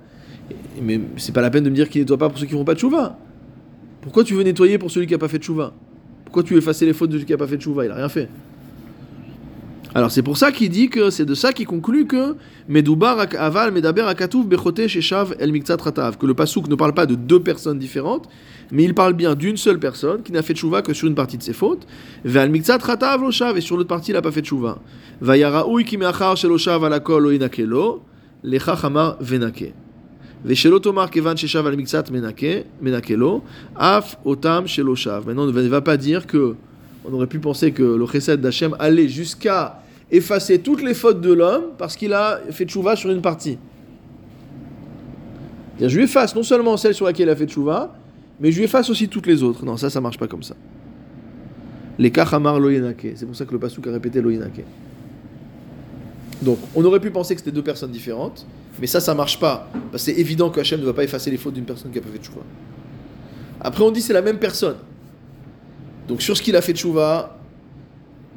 [0.81, 2.65] Mais c'est pas la peine de me dire qu'il nettoie pas pour ceux qui font
[2.65, 3.17] pas de chouva.
[4.01, 5.73] Pourquoi tu veux nettoyer pour celui qui a pas fait de chouva
[6.25, 7.91] Pourquoi tu veux effacer les fautes de celui qui a pas fait de chouva Il
[7.91, 8.29] a rien fait.
[9.96, 12.36] Alors c'est pour ça qu'il dit que c'est de ça qu'il conclut que
[12.70, 16.94] Medoubar ak- aval medaber akatouf bechote sheshav el miktsat ratav que le pasuk ne parle
[16.94, 18.28] pas de deux personnes différentes,
[18.72, 21.38] mais il parle bien d'une seule personne qui n'a fait tchouva que sur une partie
[21.38, 21.88] de ses fautes.
[22.26, 24.80] Ve'al miktsat ratav lo shav et sur l'autre partie il n'a pas fait tchouva.
[25.22, 28.02] Vayaraoui ki meachar shelo shav al akol lo inakelo
[28.44, 29.74] lecha chamar venake.
[30.46, 32.48] ושלא תאמר כיוון ששב על מקצת מנקה,
[32.82, 33.42] מנקה לו,
[33.74, 35.24] אף אותם שלא שב.
[35.26, 36.54] Maintenant, on ne va pas dire que,
[37.04, 39.80] on aurait pu penser que le chesed d'Hachem allait jusqu'à
[40.13, 43.59] effacer toutes les fautes de l'homme parce qu'il a fait tchouva sur une partie.
[45.81, 47.97] Je lui efface non seulement celle sur laquelle il a fait tchouva,
[48.39, 49.65] mais je lui efface aussi toutes les autres.
[49.65, 50.55] Non, ça, ça marche pas comme ça.
[51.99, 53.15] Les kachamar lo yenake.
[53.17, 54.65] C'est pour ça que le pasuk a répété lo yenake.
[56.43, 58.47] Donc, on aurait pu penser que c'était deux personnes différentes,
[58.81, 59.69] mais ça, ça marche pas.
[59.91, 61.99] Parce que c'est évident que Hachem ne va pas effacer les fautes d'une personne qui
[61.99, 62.43] a pas fait tchouva.
[63.61, 64.77] Après, on dit c'est la même personne.
[66.07, 67.39] Donc, sur ce qu'il a fait tchouva,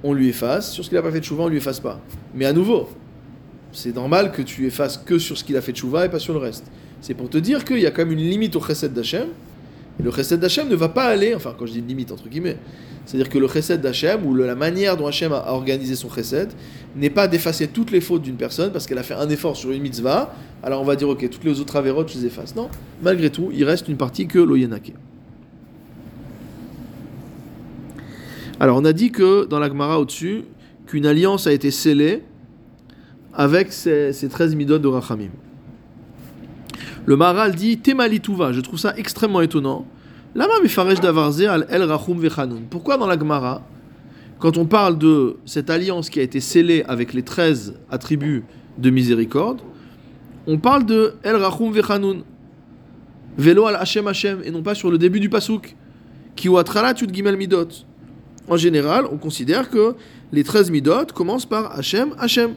[0.06, 0.72] on lui efface.
[0.72, 2.00] Sur ce qu'il n'a pas fait tchouva, on lui efface pas.
[2.36, 2.88] Mais à nouveau,
[3.72, 6.34] c'est normal que tu effaces que sur ce qu'il a fait tchouva et pas sur
[6.34, 6.66] le reste.
[7.02, 9.28] C'est pour te dire qu'il y a quand même une limite au chesed d'Hachem.
[10.00, 12.58] Et le chesed d'Hachem ne va pas aller, enfin, quand je dis limite, entre guillemets,
[13.06, 16.50] c'est-à-dire que le chesed d'Hachem, ou la manière dont Hachem a a organisé son chesed,
[16.96, 19.72] n'est pas d'effacer toutes les fautes d'une personne parce qu'elle a fait un effort sur
[19.72, 20.36] une mitzvah.
[20.62, 22.56] Alors on va dire, ok, toutes les autres avérotes, je les efface.
[22.56, 22.70] Non,
[23.02, 24.94] malgré tout, il reste une partie que l'oyenake.
[28.60, 30.44] Alors on a dit que dans la Gemara au-dessus,
[30.88, 32.24] qu'une alliance a été scellée
[33.34, 35.32] avec ces, ces 13 midot de Rachamim.
[37.06, 39.86] Le Maharal dit Temalituva, je trouve ça extrêmement étonnant.
[40.36, 42.64] Lama mefaresh davarze al el rachum vechanun.
[42.70, 43.62] Pourquoi dans la Gemara,
[44.40, 48.44] quand on parle de cette alliance qui a été scellée avec les 13 attributs
[48.78, 49.62] de miséricorde,
[50.48, 52.24] on parle de el rachum vechanun,
[53.38, 55.76] velo al Hashem Hashem, et non pas sur le début du pasuk,
[56.36, 56.58] qui ou
[57.12, 57.68] gimel midot.
[58.48, 59.96] En général, on considère que
[60.32, 62.52] les 13 midot commencent par Hashem Hashem.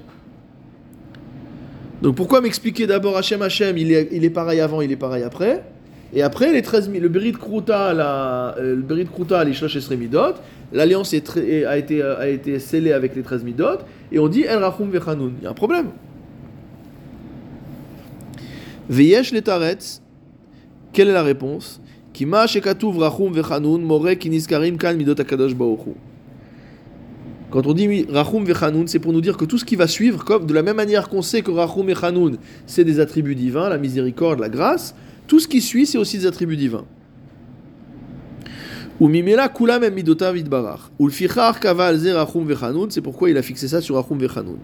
[2.03, 5.23] Donc pourquoi m'expliquer d'abord Hachem Hachem, il est, il est pareil avant, il est pareil
[5.25, 5.65] après
[6.15, 9.77] Et après, les 13 mi- le Berit Kruta, la, euh, le Berit Kruta, les Shlosh
[9.77, 10.35] Esrei Midot,
[10.73, 13.79] l'alliance euh, a été scellée avec les 13 Midot,
[14.13, 15.33] et on dit El Rachum Vechanun.
[15.41, 15.87] Il y a un problème.
[18.89, 20.01] Veyesh Letaretz,
[20.93, 21.81] quelle est la réponse?
[27.51, 30.25] Quand on dit Rachum Vechanun, c'est pour nous dire que tout ce qui va suivre,
[30.25, 31.95] comme de la même manière qu'on sait que Rachum et
[32.67, 34.95] c'est des attributs divins, la miséricorde, la grâce,
[35.27, 36.85] tout ce qui suit, c'est aussi des attributs divins.
[39.01, 39.83] Ou mimela kulam.
[40.99, 44.57] Ou Vechanun, c'est pourquoi il a fixé ça sur Rachum Vechanun.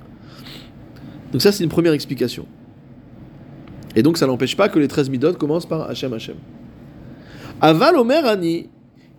[1.33, 2.47] Donc ça, c'est une première explication.
[3.97, 6.37] Et donc ça n'empêche pas que les 13 midot commencent par Hachem Hachem.
[7.61, 8.69] Aval Omer Ani,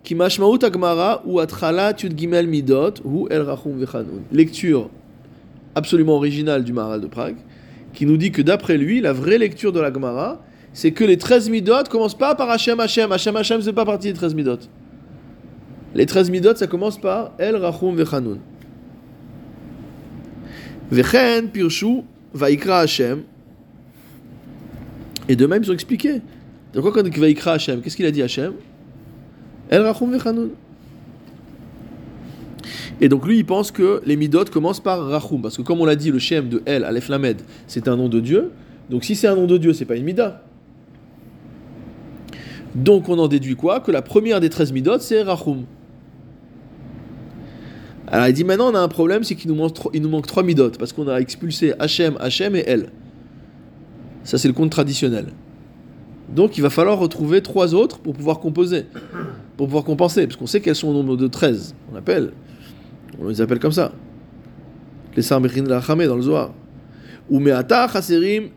[0.04, 4.22] qui mashmaout agmara ou atchala yud gimel midot ou el rachum vechanun.
[4.30, 4.88] Lecture
[5.74, 7.36] absolument originale du Maharal de Prague,
[7.92, 10.40] qui nous dit que d'après lui, la vraie lecture de la Gemara,
[10.72, 13.10] c'est que les 13 midot commencent pas par Hachem Hachem.
[13.10, 14.58] Hachem Hachem, c'est pas partie des 13 midot.
[15.94, 18.38] Les 13 midot, ça commence par el rachum vechanun.
[20.90, 22.02] Vechen pirshu
[22.34, 23.22] vaikra Hachem.
[25.28, 26.20] Et de même, ils ont expliqué.
[26.80, 27.80] Quoi quand il vaikra Hachem?
[27.80, 28.52] Qu'est-ce qu'il a dit Hachem?
[29.70, 30.50] El Rachum Vechanun.
[33.00, 35.84] Et donc lui, il pense que les midot commencent par Rachum, parce que comme on
[35.84, 38.52] l'a dit, le Shem de El, Aleph Lamed, c'est un nom de Dieu.
[38.90, 40.42] Donc si c'est un nom de Dieu, c'est pas une mida.
[42.74, 43.80] Donc on en déduit quoi?
[43.80, 45.64] Que la première des 13 midot, c'est Rachum.
[48.06, 50.26] Alors il dit maintenant on a un problème, c'est qu'il nous manque, il nous manque
[50.26, 52.90] trois midot, parce qu'on a expulsé Hachem, Hachem et El.
[54.24, 55.26] Ça c'est le compte traditionnel.
[56.28, 58.86] Donc il va falloir retrouver trois autres pour pouvoir composer,
[59.56, 61.74] pour pouvoir compenser, parce qu'on sait qu'elles sont au nombre de 13.
[61.92, 62.32] On appelle,
[63.20, 63.92] on les appelle comme ça.
[65.14, 66.52] Les Sarmechin Lachamé dans le Zohar.
[67.30, 68.48] Ou me'ata chaserim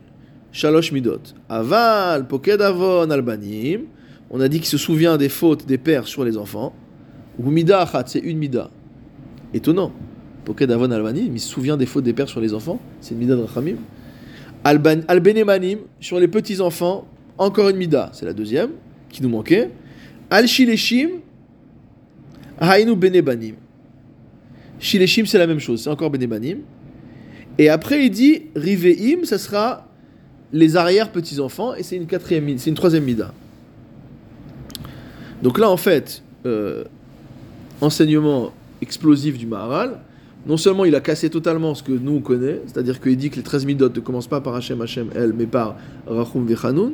[0.51, 1.22] shalosh midot.
[1.47, 3.82] Aval poked avon albanim.
[4.32, 6.74] On a dit qu'il se souvient des fautes des pères sur les enfants.
[7.39, 8.70] Ou mida c'est une mida.
[9.53, 9.91] Étonnant.
[10.43, 12.80] Poked avon albanim, il se souvient des fautes des pères sur les enfants.
[12.99, 13.78] C'est une mida de rachamim.
[14.63, 17.07] Albenemanim, sur les petits-enfants,
[17.40, 18.72] encore une mida, c'est la deuxième,
[19.10, 19.72] qui nous manquait.
[20.30, 21.10] Al-Shileshim,
[22.60, 23.56] Hainu Benebanim.
[24.80, 26.60] Shileshim, c'est la même chose, c'est encore Benebanim.
[27.58, 29.88] Et après, il dit Riveim, ça sera
[30.52, 33.34] les arrière-petits-enfants, et c'est une, quatrième, c'est une troisième mida.
[35.42, 36.84] Donc là, en fait, euh,
[37.82, 40.00] enseignement explosif du Maharal,
[40.46, 43.36] non seulement il a cassé totalement ce que nous on connaît, c'est-à-dire qu'il dit que
[43.36, 45.76] les 13 midot ne commencent pas par Hachem, Hachem, El, mais par
[46.08, 46.94] Rachum Vechanun,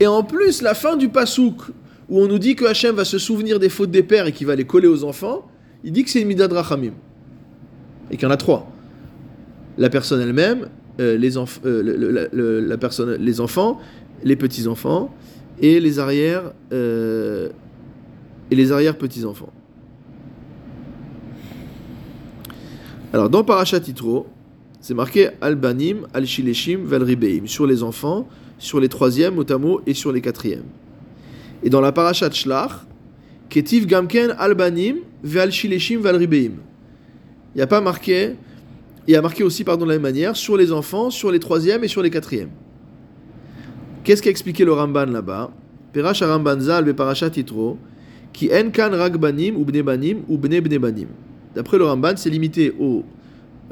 [0.00, 1.62] et en plus la fin du Pasouk,
[2.08, 4.46] où on nous dit que Hachem va se souvenir des fautes des pères et qu'il
[4.46, 5.48] va les coller aux enfants,
[5.82, 6.92] il dit que c'est une midah de Rachamim,
[8.10, 8.70] et qu'il y en a trois.
[9.78, 10.68] la personne elle-même,
[10.98, 11.36] les,
[13.40, 13.80] enfants,
[14.22, 15.14] les petits-enfants
[15.60, 17.48] et les arrières euh,
[18.50, 19.52] et les arrière-petits-enfants.
[23.12, 24.26] Alors dans Parashat Yitro,
[24.80, 28.28] c'est marqué Albanim, Al-Shileshim, Valribeim, sur les enfants,
[28.58, 30.64] sur les troisièmes, motamo, et sur les quatrièmes.
[31.62, 32.72] Et dans la Parashat Shlach,
[33.48, 36.52] Ketiv Gamken, Albanim, Veal-Shileshim, Valribeim.
[37.54, 38.34] Il n'y a pas marqué,
[39.06, 41.38] il y a marqué aussi, pardon, de la même manière, sur les enfants, sur les
[41.38, 42.50] troisièmes et sur les quatrièmes.
[44.02, 45.50] Qu'est-ce qu'a expliqué le Ramban là-bas?
[45.92, 47.78] Perash Ramban Zal, Parashat Yitro,
[48.32, 51.08] qui en kan ragbanim ou bnebanim ou bne bnebanim.
[51.54, 53.04] D'après le Ramban, c'est limité aux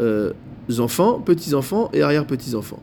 [0.01, 0.33] euh,
[0.79, 2.81] enfants, petits-enfants et arrière-petits-enfants.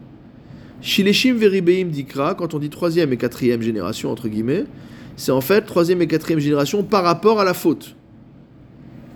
[0.81, 4.65] Shileshim veribeim dikra, quand on dit troisième et quatrième génération, entre guillemets,
[5.17, 7.95] c'est en fait troisième et quatrième génération par rapport à la faute.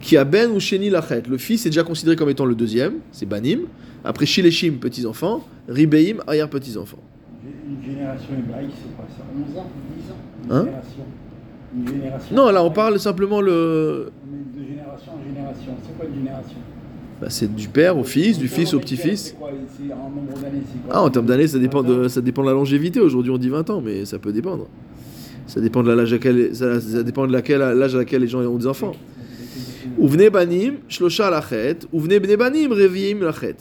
[0.02, 1.24] Qui a ben ou sheni lachet.
[1.30, 3.62] Le fils est déjà considéré comme étant le deuxième, c'est banim.
[4.04, 6.98] Après Shileshim, petits-enfants, ribeim, arrière-petits-enfants.
[7.46, 11.06] Une génération hébraïque, c'est quoi ça 11 ans 10 ans Une Hein génération
[11.74, 14.12] Une génération Non, là on parle simplement le.
[14.54, 15.72] De génération en génération.
[15.82, 16.58] C'est quoi une génération?
[17.22, 19.36] Bah, c'est du père au fils, du fils au petit-fils.
[20.90, 23.00] Ah, en termes d'années, ça dépend de, ça dépend de la longévité.
[23.00, 24.68] Aujourd'hui, on dit 20 ans, mais ça peut dépendre.
[25.48, 28.68] Ça dépend de l'âge à laquelle, ça, de laquelle, à laquelle les gens ont des
[28.68, 28.94] enfants.
[29.98, 33.58] Ouvne banim, shlosha lachet, ouvne bne banim, reviim lachet.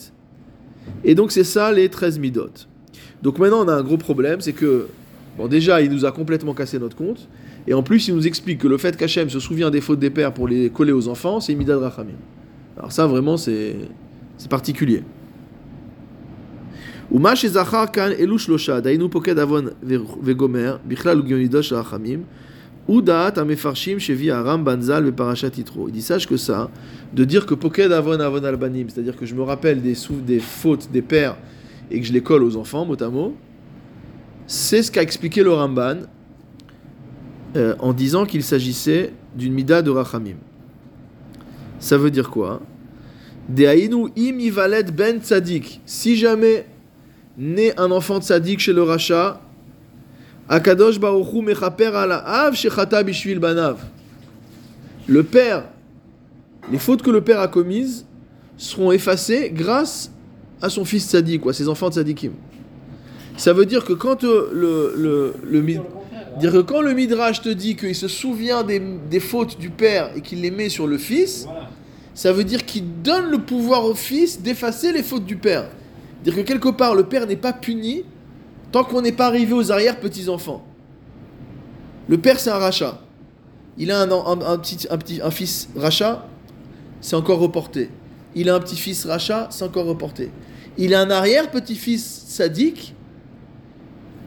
[1.04, 2.50] Et donc, c'est ça les 13 midot.
[3.22, 4.86] Donc maintenant, on a un gros problème, c'est que,
[5.36, 7.28] bon, déjà, il nous a complètement cassé notre compte.
[7.66, 10.10] Et en plus, il nous explique que le fait qu'Hachem se souvient des fautes des
[10.10, 12.14] pères pour les coller aux enfants, c'est midad rachamim.
[12.77, 13.75] Alors ça, vraiment, c'est
[14.37, 15.01] c'est particulier.
[17.11, 19.67] ומה שזכר כאן אלו שלושה, דהיינו פוקד עוון
[20.23, 22.23] וגומר, בכלל הוא גאונידו של החכמים,
[22.85, 25.87] הוא דעת המפרשים שהביא הרמב"ן ז"ל בפרשת יתרו.
[25.87, 26.69] Il dit sache que ça,
[27.13, 30.39] de dire que poked avon avon albanim, c'est-à-dire que je me rappelle des, sou- des
[30.39, 31.37] fautes des pères
[31.91, 33.35] et que je les colle aux enfants, mot à mot,
[34.45, 35.97] c'est ce qu'a expliqué le Ramban
[37.55, 40.35] euh, en disant qu'il s'agissait d'une mida de rachamim.
[41.82, 42.60] Ça veut dire quoi?
[43.48, 45.80] Dehainu im ivalet ben tzadik.
[45.84, 46.64] Si jamais
[47.36, 49.40] naît un enfant tzadik chez le rachat,
[50.48, 53.78] Akadosh Baruchu mechaper ala av shechata bishvil banav.
[55.08, 55.64] Le père,
[56.70, 58.06] les fautes que le père a commises
[58.56, 60.12] seront effacées grâce
[60.62, 62.34] à son fils tzadik, ou à ses enfants tzadikim.
[63.36, 65.80] Ça veut dire que quand euh, le, le, le, le
[66.38, 68.80] dire que quand le midrash te dit qu'il se souvient des,
[69.10, 71.48] des fautes du père et qu'il les met sur le fils.
[72.14, 75.68] Ça veut dire qu'il donne le pouvoir au fils d'effacer les fautes du père.
[76.24, 78.04] Dire que quelque part, le père n'est pas puni
[78.70, 80.64] tant qu'on n'est pas arrivé aux arrière-petits-enfants.
[82.08, 83.00] Le père, c'est un rachat.
[83.78, 84.86] Il a un, petit,
[85.30, 86.26] fils rachat,
[87.00, 87.90] c'est encore reporté.
[88.34, 90.30] Il a un petit-fils rachat, c'est encore reporté.
[90.78, 92.94] Il a un arrière-petit-fils sadique.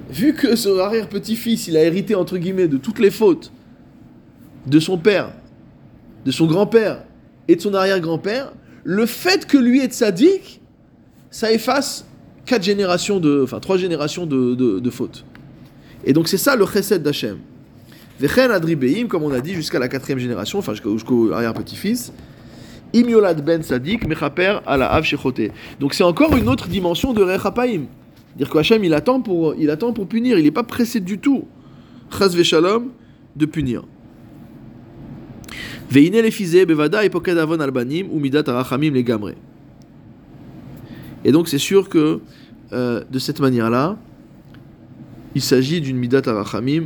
[0.10, 3.52] Vu que ce arrière-petit-fils, il a hérité, entre guillemets, de toutes les fautes
[4.66, 5.32] de son père,
[6.26, 7.04] de son grand-père
[7.48, 8.52] et de son arrière-grand-père,
[8.84, 10.62] le fait que lui est sadique,
[11.32, 12.06] ça efface
[12.46, 15.26] quatre générations de, enfin trois générations de, de, fautes.
[16.06, 17.40] Et donc c'est ça le chesed d'Hachem.
[18.20, 22.14] Vechen adribeim, comme on a dit, jusqu'à la quatrième génération, enfin jusqu'au, arrière-petit-fils.
[22.94, 25.52] Imiolad ben sadik mechaper ala shechote.
[25.80, 27.86] Donc c'est encore une autre dimension de rechapaim.
[28.38, 31.18] Dire que Hachem il attend pour, il attend pour punir, il n'est pas pressé du
[31.18, 31.46] tout.
[32.18, 32.92] Chas veshalom
[33.36, 33.84] de punir.
[41.24, 42.20] Et donc c'est sûr que
[42.74, 43.98] euh, de cette manière-là,
[45.36, 46.86] il s'agit d'une midat arachamim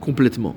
[0.00, 0.56] complètement.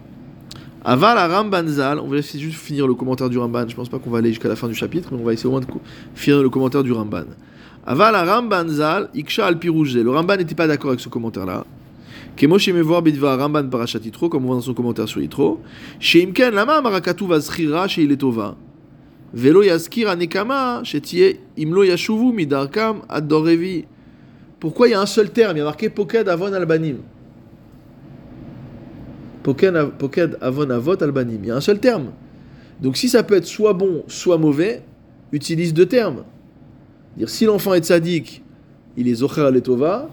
[0.85, 3.99] Aval Ramban Zal, on va essayer juste finir le commentaire du Ramban, je pense pas
[3.99, 5.67] qu'on va aller jusqu'à la fin du chapitre, mais on va essayer au moins de
[6.13, 7.23] finir le commentaire du Ramban.
[7.85, 11.65] Aval Ramban Zal, Iksha al le Ramban n'était pas d'accord avec ce commentaire-là.
[12.35, 13.69] Bidva Ramban
[14.29, 15.59] comme on voit dans son commentaire sur Yitro.
[15.99, 16.81] Sheimken Lama
[20.83, 21.83] Shetie Imlo
[24.59, 25.57] Pourquoi il y a un seul terme?
[25.57, 26.97] Il y a marqué Poked Avon Albanim.
[30.41, 31.39] Avon Albanim.
[31.43, 32.11] Il y a un seul terme.
[32.81, 34.83] Donc si ça peut être soit bon, soit mauvais,
[35.31, 36.23] utilise deux termes.
[37.17, 38.43] Dire si l'enfant est sadique,
[38.97, 40.09] il est Zocher Letova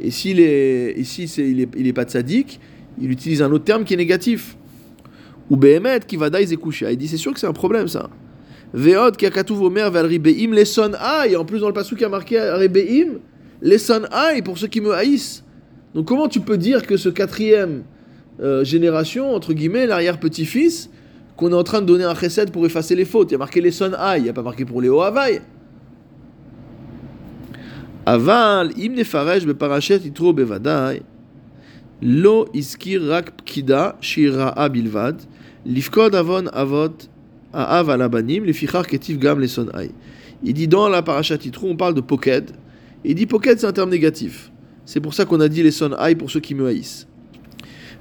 [0.00, 2.60] et s'il est, ici c'est, il, est, il est pas sadique,
[3.00, 4.56] il utilise un autre terme qui est négatif.
[5.50, 6.90] Ou Behemet qui va daï zekusha.
[6.90, 8.08] Il dit c'est sûr que c'est un problème ça.
[8.72, 11.36] Veod qui a katouv omer vel ribeim leson ay.
[11.36, 13.18] En plus dans le passage qui a marqué ribeim
[13.60, 15.44] leson ay pour ceux qui me haïssent.
[15.94, 17.82] Donc comment tu peux dire que ce quatrième
[18.40, 20.90] euh, génération entre guillemets l'arrière petit-fils
[21.36, 23.30] qu'on est en train de donner un chesed pour effacer les fautes?
[23.30, 24.18] Il y a marqué leson ay.
[24.18, 25.42] Il n'y a pas marqué pour les Ohavai.
[28.06, 31.02] Aval, im nefaresh beparashet itro bevadai,
[32.02, 35.22] lo iskir rak pkida shira'a bilvad,
[35.66, 37.08] lifkod avon avot
[37.52, 39.90] ha'av alabanim, lefichar ketiv gam leson ay.
[40.42, 42.50] Il dit dans la parashat Yitro, on parle de poked.
[43.02, 44.52] Il dit poked, c'est un terme négatif.
[44.84, 47.08] C'est pour ça qu'on a dit les son ay pour ceux qui me haïssent.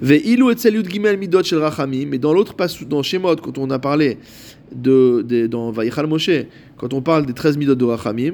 [0.02, 2.08] Ve ilu etzel yud gimel midot shel rachamim.
[2.10, 4.18] Mais dans l'autre passage, dans Shemot, quand on a parlé
[4.76, 6.32] de, de dans Vayichal Moshe,
[6.76, 8.34] quand on parle des 13 midot de rachamim,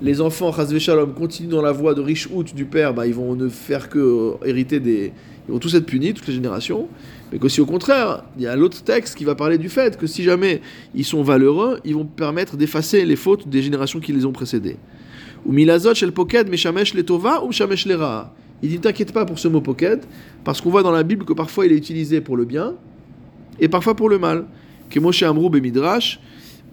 [0.00, 3.34] les enfants Shalom continuent dans la voie de riche out du père, bah, ils vont
[3.34, 5.12] ne faire que euh, hériter des.
[5.48, 6.88] Ils vont tous être punis, toutes les générations.
[7.32, 9.96] Mais que si au contraire, il y a l'autre texte qui va parler du fait
[9.96, 10.60] que si jamais
[10.94, 14.76] ils sont valeureux, ils vont permettre d'effacer les fautes des générations qui les ont précédées.
[15.46, 18.34] Ou milazot shel poked meshamesh le tova ou meshamesh le ra'a.
[18.62, 20.00] Il dit t'inquiète pas pour ce mot poked,
[20.44, 22.74] parce qu'on voit dans la Bible que parfois il est utilisé pour le bien
[23.58, 24.44] et parfois pour le mal.
[24.90, 26.18] Que Moshe Amrou Bemidrash,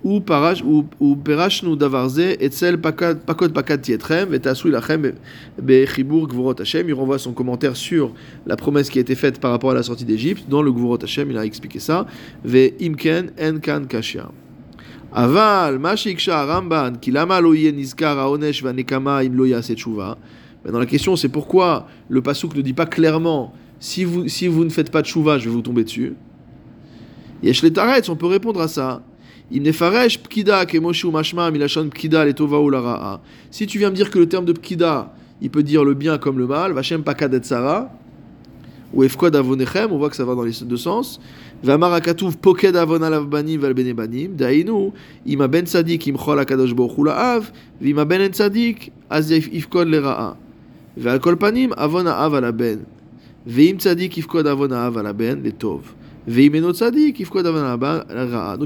[0.05, 5.13] ou parash ou perashnu davarze etzel pakad pakod pakad tietrem vetasu ilachem
[5.57, 6.87] bechibur gvurot Hashem.
[6.87, 8.13] Il renvoie son commentaire sur
[8.45, 10.45] la promesse qui a été faite par rapport à la sortie d'Égypte.
[10.47, 12.05] Dans le gvurot Hashem, il a expliqué ça.
[12.45, 14.29] Ve imken en kan kashia.
[15.11, 20.19] Aval ma Ramban ki lama lo nizkar haonesh vanekama im lo yaseh tshuva.
[20.63, 24.63] Maintenant la question c'est pourquoi le pasuk ne dit pas clairement si vous si vous
[24.65, 26.13] ne faites pas de tshuva, je vais vous tomber dessus.
[27.41, 27.63] Yesh
[28.07, 29.01] on peut répondre à ça.
[29.51, 29.61] Si
[33.67, 36.39] tu viens me dire que le terme de pkida, il peut dire le bien comme
[36.39, 37.91] le mal, vachem pakadetsara,
[38.93, 41.19] ou efkod avonechem, on voit que ça va dans les deux sens.
[41.63, 44.93] Vamarakatuv poked avon alabanim valbenebanim, dainu,
[45.25, 50.37] ima ben sadik imchol akadosh bochula av, vima ben en sadik, az ifkod leraa.
[50.97, 52.85] Valkolpanim avon aav alaben.
[53.45, 55.81] Veim sadik ifkod avon aav alaben, les tov.
[56.27, 56.37] Donc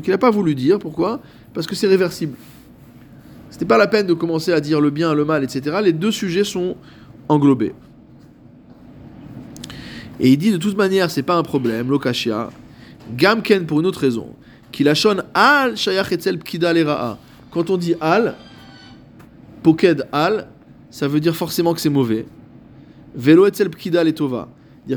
[0.08, 1.20] il n'a pas voulu dire, pourquoi?
[1.54, 2.36] Parce que c'est réversible.
[3.50, 5.78] Ce C'était pas la peine de commencer à dire le bien, le mal, etc.
[5.84, 6.78] Les deux sujets sont
[7.28, 7.74] englobés.
[10.20, 12.50] Et il dit de toute manière, c'est pas un problème, l'okashia.
[13.18, 14.36] Gamken pour une autre raison.
[14.72, 17.18] Qu'il achonne al shayach etzel pkida lera'a.
[17.52, 18.36] Quand on dit al,
[19.64, 20.48] poked al,
[20.92, 22.26] ça veut dire forcément que c'est mauvais.
[23.16, 24.48] Velo etzel pkida letova.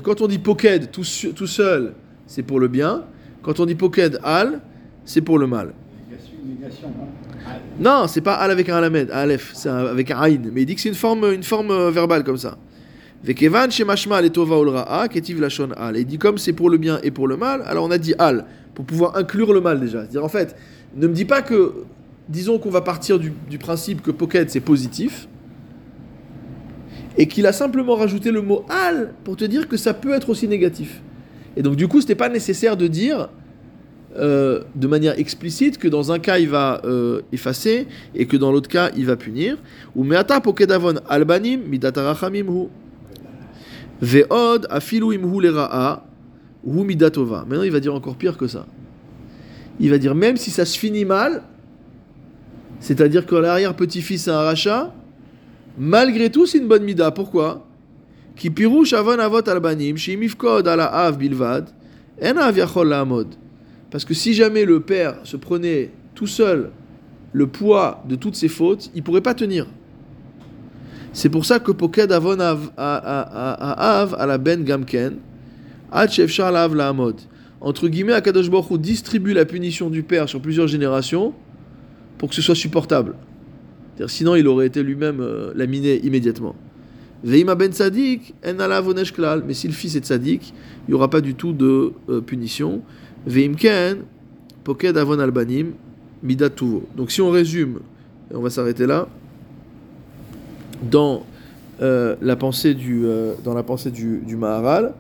[0.03, 1.95] Quand on dit poked tout seul,
[2.33, 3.05] c'est pour le bien.
[3.43, 4.61] Quand on dit poked al,
[5.05, 5.75] c'est pour le mal.
[7.45, 10.41] Ah, Non, c'est pas al avec un alamed, alef, c'est avec un aïn.
[10.51, 12.57] Mais il dit que c'est une forme, une forme euh, verbale comme ça.
[13.23, 15.99] Vekevan shemashma letova ol ra'a ketiv lashon al.
[15.99, 18.15] Il dit comme c'est pour le bien et pour le mal, alors on a dit
[18.19, 20.01] al pour pouvoir inclure le mal déjà.
[20.01, 20.57] C'est-à-dire en fait,
[20.97, 21.85] ne me dis pas que,
[22.31, 25.29] disons qu'on va partir du, du principe que poked c'est positif
[27.19, 30.31] et qu'il a simplement rajouté le mot al pour te dire que ça peut être
[30.31, 31.03] aussi négatif.
[31.57, 33.29] Et donc du coup, c'était pas nécessaire de dire
[34.17, 38.53] euh, de manière explicite que dans un cas il va euh, effacer et que dans
[38.53, 39.57] l'autre cas il va punir.
[39.97, 42.69] Ou meata pokedavon albanim midatarachamim hu.
[44.03, 46.05] Ve'od afilu imhu lera'a
[46.67, 47.45] hu midatova.
[47.49, 48.67] Maintenant il va dire encore pire que ça.
[49.81, 51.43] Il va dire même si ça se finit mal,
[52.81, 54.95] c'est-à-dire que l'arrière-petit-fils a un rachat,
[55.79, 57.11] malgré tout c'est une bonne mida.
[57.13, 57.67] Pourquoi?
[58.93, 59.43] Av av.
[63.91, 66.71] Parce que si jamais le père se prenait tout seul
[67.33, 69.67] le poids de toutes ses fautes, il pourrait pas tenir.
[71.13, 75.17] C'est pour ça que Poked Avon Av Av à la Ben Gamken,
[75.91, 77.21] Ad Shefshar Lav Lahamod.
[77.61, 81.35] Entre guillemets, Akadosh Baruch distribue la punition du père sur plusieurs générations
[82.19, 83.15] pour que ce soit supportable.
[84.07, 86.57] Sinon, il aurait été lui-même euh, laminé immédiatement.
[87.25, 89.45] Veima ben Sadik, en alav onesh klal.
[89.47, 90.53] Mais si le fils est Sadik,
[90.87, 92.83] il n'y aura pas du tout de euh, punition.
[93.27, 93.99] Veimken,
[94.65, 95.73] poked avon albanim,
[96.23, 96.89] midat tuvo.
[96.97, 97.81] Donc si on résume,
[98.31, 99.09] et on va s'arrêter là,
[100.91, 101.25] dans,
[101.81, 104.95] euh, la pensée du, euh, dans la pensée du, Maharal,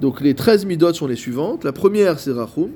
[0.00, 1.64] donc les 13 midot sont les suivantes.
[1.64, 2.70] La première, c'est Rachum,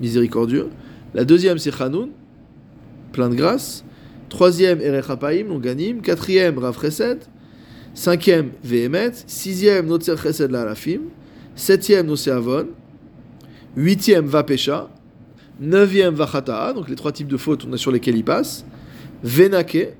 [0.00, 0.68] miséricordieux.
[1.14, 2.08] La deuxième, c'est Chanoun,
[3.12, 3.84] plein de grâce.
[4.30, 6.00] Troisième, Erech Hapaim, longanim.
[6.00, 6.76] Quatrième, Rav.
[7.98, 9.10] Cinquième, Vehemet.
[9.26, 11.00] Sixième, Notzer Chesed la Alafim.
[11.56, 12.68] Septième, Nosé Avon.
[13.76, 14.88] Huitième, Vapesha.
[15.58, 18.64] Neuvième, Vachata'a, donc les trois types de fautes sur lesquels il passe.
[19.24, 19.96] Venake,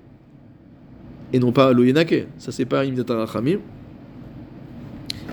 [1.32, 3.58] et non pas Loyenake, ça c'est pas Imdat Rachamim.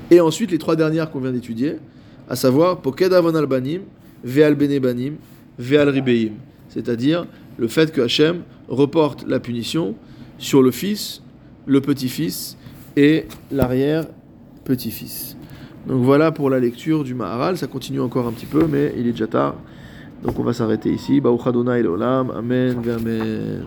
[0.10, 1.76] Et ensuite les trois dernières qu'on vient d'étudier,
[2.28, 3.82] à savoir Poked Avon Albanim,
[4.24, 5.18] Veal Benebanim,
[5.60, 6.32] Veal Ribeim.
[6.70, 7.28] c'est-à-dire
[7.60, 9.94] le fait que Hachem reporte la punition
[10.40, 11.22] sur le fils,
[11.66, 12.58] le petit-fils
[12.96, 15.38] et l'arrière-petit-fils.
[15.88, 19.08] Donc voilà pour la lecture du Maharal, ça continue encore un petit peu, mais il
[19.08, 19.56] est déjà tard.
[20.24, 21.22] Donc on va s'arrêter ici.
[22.32, 23.66] Amen, Amen.